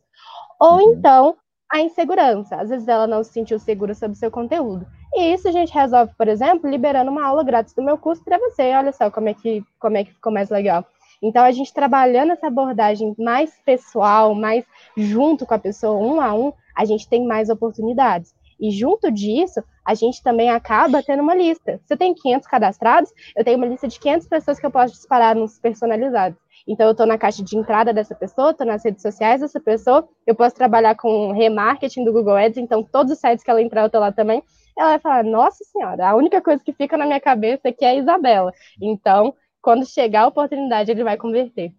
[0.59, 0.93] Ou uhum.
[0.93, 1.35] então
[1.69, 2.55] a insegurança.
[2.55, 4.85] Às vezes ela não se sentiu segura sobre o seu conteúdo.
[5.13, 8.37] E isso a gente resolve, por exemplo, liberando uma aula grátis do meu curso para
[8.37, 8.73] você.
[8.73, 10.85] Olha só como é que como é que ficou mais legal.
[11.21, 14.63] Então a gente trabalhando essa abordagem mais pessoal, mais
[14.95, 18.36] junto com a pessoa um a um, a gente tem mais oportunidades.
[18.59, 21.79] E junto disso, a gente também acaba tendo uma lista.
[21.85, 24.93] Se eu tenho 500 cadastrados, eu tenho uma lista de 500 pessoas que eu posso
[24.93, 26.37] disparar nos personalizados.
[26.67, 30.07] Então, eu estou na caixa de entrada dessa pessoa, estou nas redes sociais dessa pessoa,
[30.25, 33.81] eu posso trabalhar com remarketing do Google Ads, então todos os sites que ela entrar,
[33.81, 34.43] eu estou lá também.
[34.77, 37.91] Ela vai falar, nossa senhora, a única coisa que fica na minha cabeça aqui é
[37.91, 38.51] a Isabela.
[38.81, 41.73] Então, quando chegar a oportunidade, ele vai converter.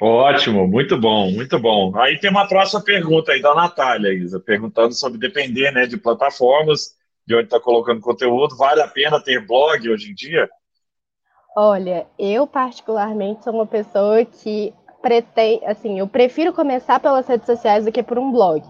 [0.00, 1.96] Ótimo, muito bom, muito bom.
[1.96, 6.96] Aí tem uma próxima pergunta aí da Natália, Isa, perguntando sobre depender né, de plataformas,
[7.26, 8.56] de onde está colocando conteúdo.
[8.56, 10.48] Vale a pena ter blog hoje em dia?
[11.56, 14.72] Olha, eu particularmente sou uma pessoa que
[15.02, 18.62] pretende, assim, eu prefiro começar pelas redes sociais do que por um blog.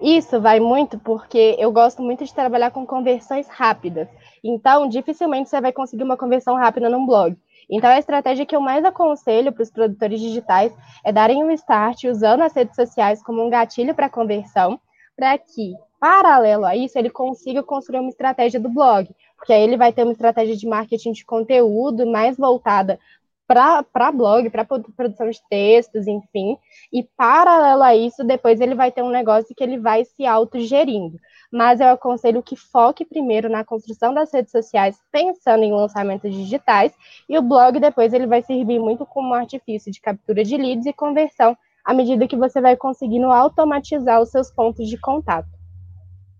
[0.00, 4.08] Isso vai muito porque eu gosto muito de trabalhar com conversões rápidas.
[4.42, 7.36] Então, dificilmente você vai conseguir uma conversão rápida num blog.
[7.70, 10.72] Então, a estratégia que eu mais aconselho para os produtores digitais
[11.04, 14.78] é darem um start usando as redes sociais como um gatilho para conversão,
[15.16, 19.76] para que, paralelo a isso, ele consiga construir uma estratégia do blog, porque aí ele
[19.76, 22.98] vai ter uma estratégia de marketing de conteúdo mais voltada
[23.46, 26.56] para blog, para produção de textos, enfim.
[26.92, 31.18] E paralelo a isso, depois ele vai ter um negócio que ele vai se autogerindo.
[31.54, 36.92] Mas eu aconselho que foque primeiro na construção das redes sociais, pensando em lançamentos digitais,
[37.28, 40.84] e o blog depois ele vai servir muito como um artifício de captura de leads
[40.84, 45.46] e conversão, à medida que você vai conseguindo automatizar os seus pontos de contato.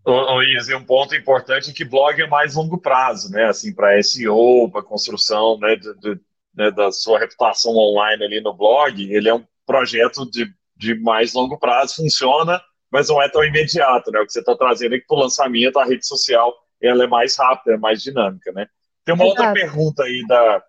[0.05, 3.45] Luiz, e um ponto importante é que blog é mais longo prazo, né?
[3.45, 6.21] Assim, para SEO, para construção né, de, de
[6.53, 11.35] né, da sua reputação online ali no blog, ele é um projeto de, de mais
[11.35, 12.61] longo prazo, funciona,
[12.95, 14.21] mas não é tão imediato, né?
[14.21, 17.07] O que você está trazendo é que para o lançamento a rede social ela é
[17.09, 18.69] mais rápida, é mais dinâmica, né?
[19.05, 19.43] Tem uma Exato.
[19.43, 20.63] outra pergunta aí da,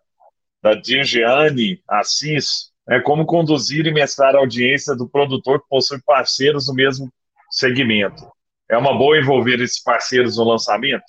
[0.59, 6.67] da Dingiane Assis, é como conduzir e mestrar a audiência do produtor que possui parceiros
[6.67, 7.13] no mesmo
[7.51, 8.27] segmento.
[8.67, 11.05] É uma boa envolver esses parceiros no lançamento?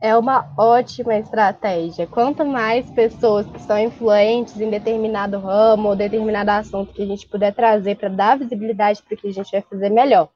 [0.00, 2.06] É uma ótima estratégia.
[2.06, 7.28] Quanto mais pessoas que são influentes em determinado ramo ou determinado assunto que a gente
[7.28, 10.30] puder trazer para dar visibilidade para o que a gente vai fazer melhor.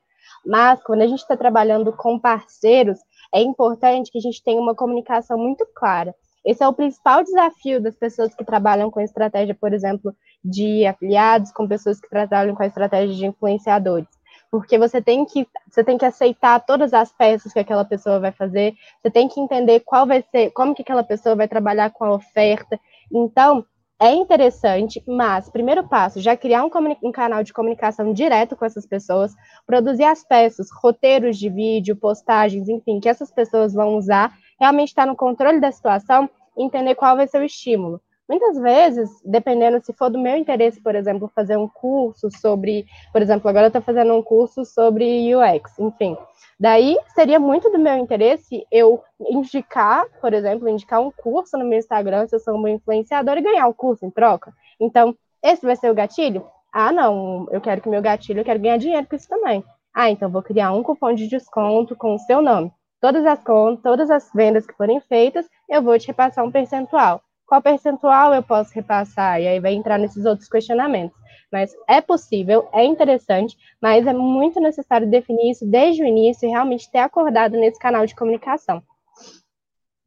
[0.44, 2.98] Mas quando a gente está trabalhando com parceiros,
[3.34, 6.14] é importante que a gente tenha uma comunicação muito clara.
[6.44, 11.50] Esse é o principal desafio das pessoas que trabalham com estratégia, por exemplo, de afiliados,
[11.50, 14.08] com pessoas que trabalham com a estratégia de influenciadores
[14.54, 18.30] porque você tem que você tem que aceitar todas as peças que aquela pessoa vai
[18.30, 22.04] fazer, você tem que entender qual vai ser, como que aquela pessoa vai trabalhar com
[22.04, 22.78] a oferta.
[23.12, 23.66] Então,
[24.00, 26.70] é interessante, mas primeiro passo, já criar um,
[27.02, 29.34] um, canal de comunicação direto com essas pessoas,
[29.66, 35.04] produzir as peças, roteiros de vídeo, postagens, enfim, que essas pessoas vão usar, realmente estar
[35.04, 38.00] no controle da situação, entender qual vai ser o estímulo.
[38.26, 43.20] Muitas vezes, dependendo se for do meu interesse, por exemplo, fazer um curso sobre, por
[43.20, 46.16] exemplo, agora eu estou fazendo um curso sobre UX, enfim.
[46.58, 51.78] Daí seria muito do meu interesse eu indicar, por exemplo, indicar um curso no meu
[51.78, 54.54] Instagram, se eu sou uma influenciadora, e ganhar o um curso em troca.
[54.80, 56.46] Então, esse vai ser o gatilho?
[56.72, 59.62] Ah, não, eu quero que meu gatilho, eu quero ganhar dinheiro com isso também.
[59.92, 62.72] Ah, então vou criar um cupom de desconto com o seu nome.
[63.02, 67.20] Todas as contas, todas as vendas que forem feitas, eu vou te repassar um percentual
[67.46, 69.40] qual percentual eu posso repassar?
[69.40, 71.16] E aí vai entrar nesses outros questionamentos.
[71.52, 76.50] Mas é possível, é interessante, mas é muito necessário definir isso desde o início e
[76.50, 78.82] realmente ter acordado nesse canal de comunicação.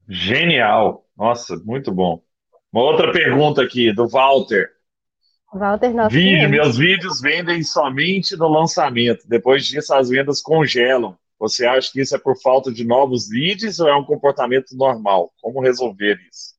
[0.10, 1.06] Genial!
[1.18, 2.22] Nossa, muito bom.
[2.72, 4.70] Uma outra pergunta aqui, do Walter.
[5.54, 9.28] Walter, nosso Vídeo, meus vídeos vendem somente no lançamento.
[9.28, 11.18] Depois disso, as vendas congelam.
[11.40, 15.32] Você acha que isso é por falta de novos leads ou é um comportamento normal?
[15.42, 16.57] Como resolver isso?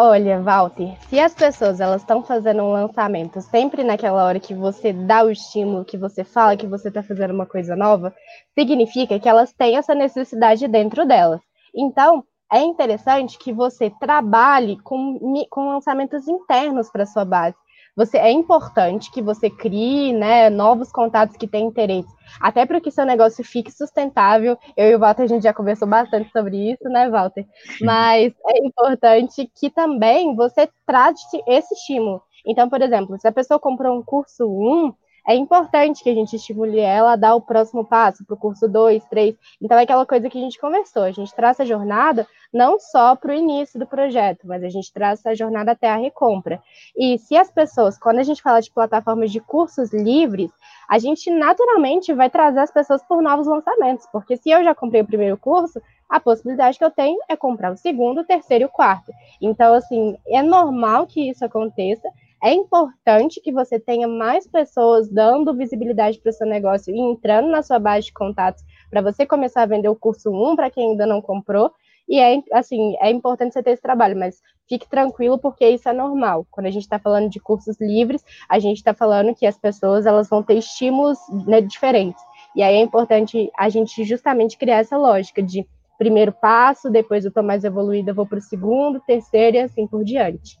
[0.00, 4.92] Olha, Walter, se as pessoas elas estão fazendo um lançamento sempre naquela hora que você
[4.92, 8.14] dá o estímulo, que você fala que você está fazendo uma coisa nova,
[8.56, 11.40] significa que elas têm essa necessidade dentro delas.
[11.74, 12.22] Então,
[12.52, 15.18] é interessante que você trabalhe com,
[15.50, 17.56] com lançamentos internos para sua base
[17.98, 22.08] você é importante que você crie né, novos contatos que têm interesse,
[22.40, 24.56] até para que seu negócio fique sustentável.
[24.76, 27.44] Eu e o Walter, a gente já conversou bastante sobre isso, né, Walter?
[27.80, 32.22] Mas é importante que também você trate esse estímulo.
[32.46, 34.94] Então, por exemplo, se a pessoa comprou um curso 1,
[35.28, 38.66] é importante que a gente estimule ela a dar o próximo passo para o curso
[38.66, 39.36] 2, 3.
[39.60, 41.02] Então, é aquela coisa que a gente conversou.
[41.02, 44.90] A gente traça a jornada não só para o início do projeto, mas a gente
[44.90, 46.62] traça a jornada até a recompra.
[46.96, 50.50] E se as pessoas, quando a gente fala de plataformas de cursos livres,
[50.88, 55.02] a gente naturalmente vai trazer as pessoas por novos lançamentos, porque se eu já comprei
[55.02, 58.66] o primeiro curso, a possibilidade que eu tenho é comprar o segundo, o terceiro e
[58.66, 59.12] o quarto.
[59.42, 62.08] Então, assim, é normal que isso aconteça,
[62.42, 67.48] é importante que você tenha mais pessoas dando visibilidade para o seu negócio e entrando
[67.48, 70.90] na sua base de contatos para você começar a vender o curso 1 para quem
[70.90, 71.72] ainda não comprou.
[72.08, 75.92] E é assim, é importante você ter esse trabalho, mas fique tranquilo porque isso é
[75.92, 76.46] normal.
[76.50, 80.06] Quando a gente está falando de cursos livres, a gente está falando que as pessoas
[80.06, 82.22] elas vão ter estímulos né, diferentes.
[82.56, 85.66] E aí é importante a gente justamente criar essa lógica de
[85.98, 90.04] primeiro passo, depois eu estou mais evoluída, vou para o segundo, terceiro e assim por
[90.04, 90.56] diante.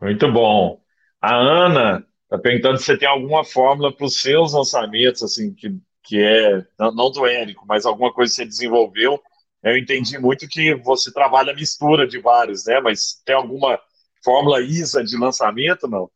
[0.00, 0.80] Muito bom.
[1.20, 5.76] A Ana está perguntando se você tem alguma fórmula para os seus lançamentos, assim, que,
[6.04, 9.20] que é, não do Érico, mas alguma coisa que você desenvolveu.
[9.62, 12.80] Eu entendi muito que você trabalha mistura de vários, né?
[12.80, 13.78] Mas tem alguma
[14.24, 16.08] fórmula ISA de lançamento, não?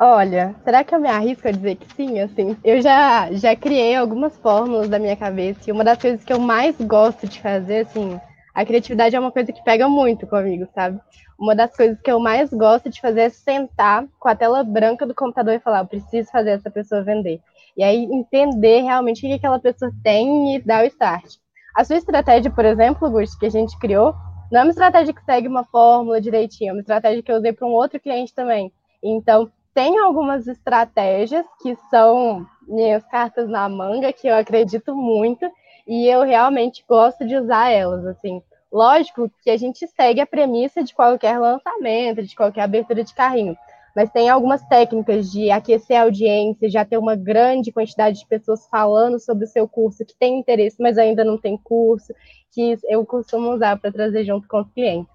[0.00, 2.18] Olha, será que eu me arrisco a dizer que sim?
[2.18, 6.32] Assim, eu já, já criei algumas fórmulas da minha cabeça e uma das coisas que
[6.32, 8.18] eu mais gosto de fazer, assim,
[8.52, 10.98] a criatividade é uma coisa que pega muito comigo, sabe?
[11.44, 15.06] Uma das coisas que eu mais gosto de fazer é sentar com a tela branca
[15.06, 17.38] do computador e falar, eu preciso fazer essa pessoa vender.
[17.76, 21.34] E aí entender realmente o que aquela pessoa tem e dar o start.
[21.76, 24.14] A sua estratégia, por exemplo, Gusto, que a gente criou,
[24.50, 27.52] não é uma estratégia que segue uma fórmula direitinho, é uma estratégia que eu usei
[27.52, 28.72] para um outro cliente também.
[29.02, 35.44] Então, tem algumas estratégias que são minhas cartas na manga, que eu acredito muito,
[35.86, 38.42] e eu realmente gosto de usar elas, assim.
[38.74, 43.56] Lógico que a gente segue a premissa de qualquer lançamento, de qualquer abertura de carrinho,
[43.94, 48.66] mas tem algumas técnicas de aquecer a audiência, já ter uma grande quantidade de pessoas
[48.68, 52.12] falando sobre o seu curso que tem interesse, mas ainda não tem curso,
[52.52, 55.14] que eu costumo usar para trazer junto com os clientes.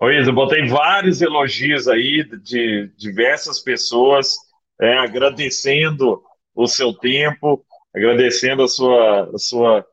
[0.00, 4.36] Oi, eu botei vários elogios aí de diversas pessoas,
[4.80, 6.22] é, agradecendo
[6.54, 9.84] o seu tempo, agradecendo a sua, a sua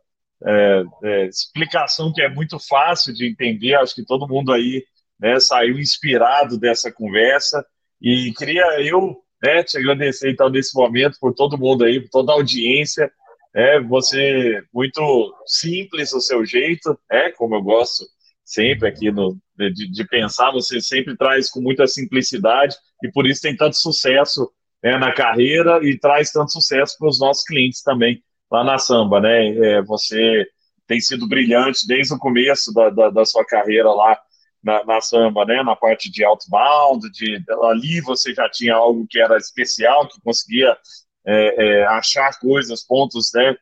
[0.45, 3.75] é, é, explicação, que é muito fácil de entender.
[3.75, 4.83] Acho que todo mundo aí
[5.19, 7.65] né, saiu inspirado dessa conversa.
[8.01, 12.31] E queria eu né, te agradecer, então, nesse momento, por todo mundo aí, por toda
[12.31, 13.11] a audiência.
[13.53, 15.01] É, você muito
[15.45, 18.05] simples o seu jeito, é como eu gosto
[18.45, 23.41] sempre aqui no, de, de pensar, você sempre traz com muita simplicidade e por isso
[23.41, 24.49] tem tanto sucesso
[24.81, 28.21] né, na carreira e traz tanto sucesso para os nossos clientes também
[28.51, 29.49] lá na Samba, né?
[29.49, 30.45] É, você
[30.85, 34.19] tem sido brilhante desde o começo da, da, da sua carreira lá
[34.61, 35.63] na, na, Samba, né?
[35.63, 40.77] Na parte de outbound, de, ali você já tinha algo que era especial, que conseguia
[41.25, 43.55] é, é, achar coisas, pontos, né?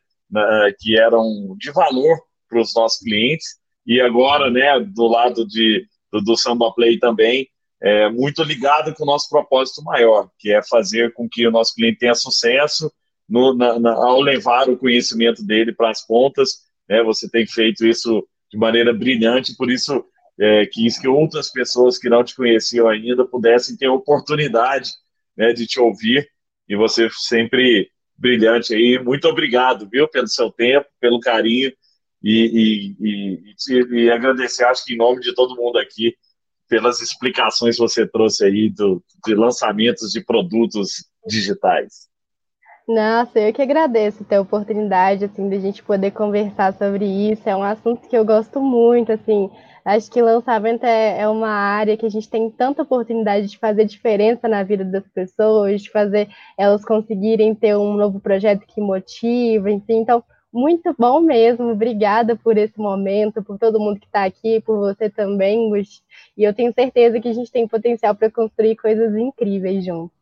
[0.78, 2.16] que eram de valor
[2.48, 3.58] para os nossos clientes.
[3.86, 4.80] E agora, né?
[4.80, 7.48] Do lado de, do, do Samba Play também,
[7.82, 11.74] é, muito ligado com o nosso propósito maior, que é fazer com que o nosso
[11.74, 12.92] cliente tenha sucesso
[13.30, 16.68] no, na, na, ao levar o conhecimento dele para as pontas.
[16.88, 20.04] Né, você tem feito isso de maneira brilhante, por isso
[20.38, 24.90] é, quis que outras pessoas que não te conheciam ainda pudessem ter a oportunidade
[25.36, 26.28] né, de te ouvir,
[26.68, 28.98] e você sempre brilhante aí.
[28.98, 31.72] Muito obrigado, viu, pelo seu tempo, pelo carinho,
[32.22, 36.14] e, e, e, e agradecer, acho que em nome de todo mundo aqui,
[36.68, 42.09] pelas explicações que você trouxe aí do, de lançamentos de produtos digitais.
[42.88, 47.48] Nossa, eu que agradeço ter a oportunidade, assim, de a gente poder conversar sobre isso.
[47.48, 49.48] É um assunto que eu gosto muito, assim.
[49.84, 53.84] Acho que lançamento é, é uma área que a gente tem tanta oportunidade de fazer
[53.86, 56.28] diferença na vida das pessoas, de fazer
[56.58, 59.98] elas conseguirem ter um novo projeto que motiva, enfim.
[60.00, 60.22] Então,
[60.52, 61.70] muito bom mesmo.
[61.70, 66.02] Obrigada por esse momento, por todo mundo que está aqui, por você também, Gus.
[66.36, 70.19] E eu tenho certeza que a gente tem potencial para construir coisas incríveis juntos.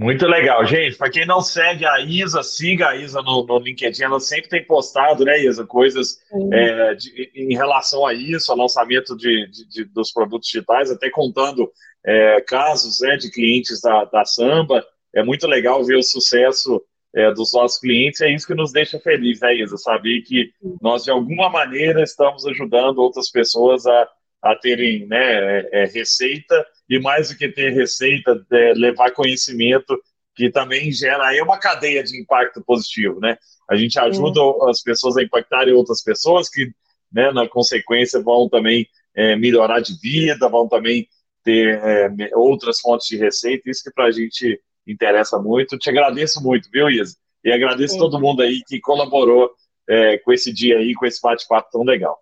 [0.00, 0.96] Muito legal, gente.
[0.96, 4.02] Para quem não segue a Isa, siga a Isa no, no LinkedIn.
[4.02, 6.18] Ela sempre tem postado, né, Isa, coisas
[6.50, 11.10] é, de, em relação a isso, ao lançamento de, de, de dos produtos digitais, até
[11.10, 11.70] contando
[12.02, 14.82] é, casos né, de clientes da, da Samba.
[15.14, 16.82] É muito legal ver o sucesso
[17.14, 19.76] é, dos nossos clientes, é isso que nos deixa feliz, né, Isa?
[19.76, 24.08] Saber que nós, de alguma maneira, estamos ajudando outras pessoas a,
[24.44, 29.96] a terem né, é, é receita e, mais do que ter receita, é, levar conhecimento,
[30.34, 33.38] que também gera aí uma cadeia de impacto positivo, né?
[33.68, 36.72] A gente ajuda as pessoas a impactarem outras pessoas que,
[37.12, 41.06] né, na consequência, vão também é, melhorar de vida, vão também
[41.44, 45.78] ter é, outras fontes de receita, isso que para a gente interessa muito.
[45.78, 47.16] Te agradeço muito, viu, Isa?
[47.44, 48.00] E agradeço Sim.
[48.00, 49.50] todo mundo aí que colaborou
[49.88, 52.18] é, com esse dia aí, com esse bate-papo tão legal.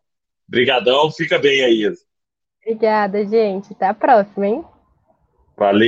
[0.46, 2.07] Obrigadão, fica bem aí, Isa.
[2.68, 3.72] Obrigada, gente.
[3.72, 4.62] Até a próxima, hein?
[5.56, 5.86] Valeu.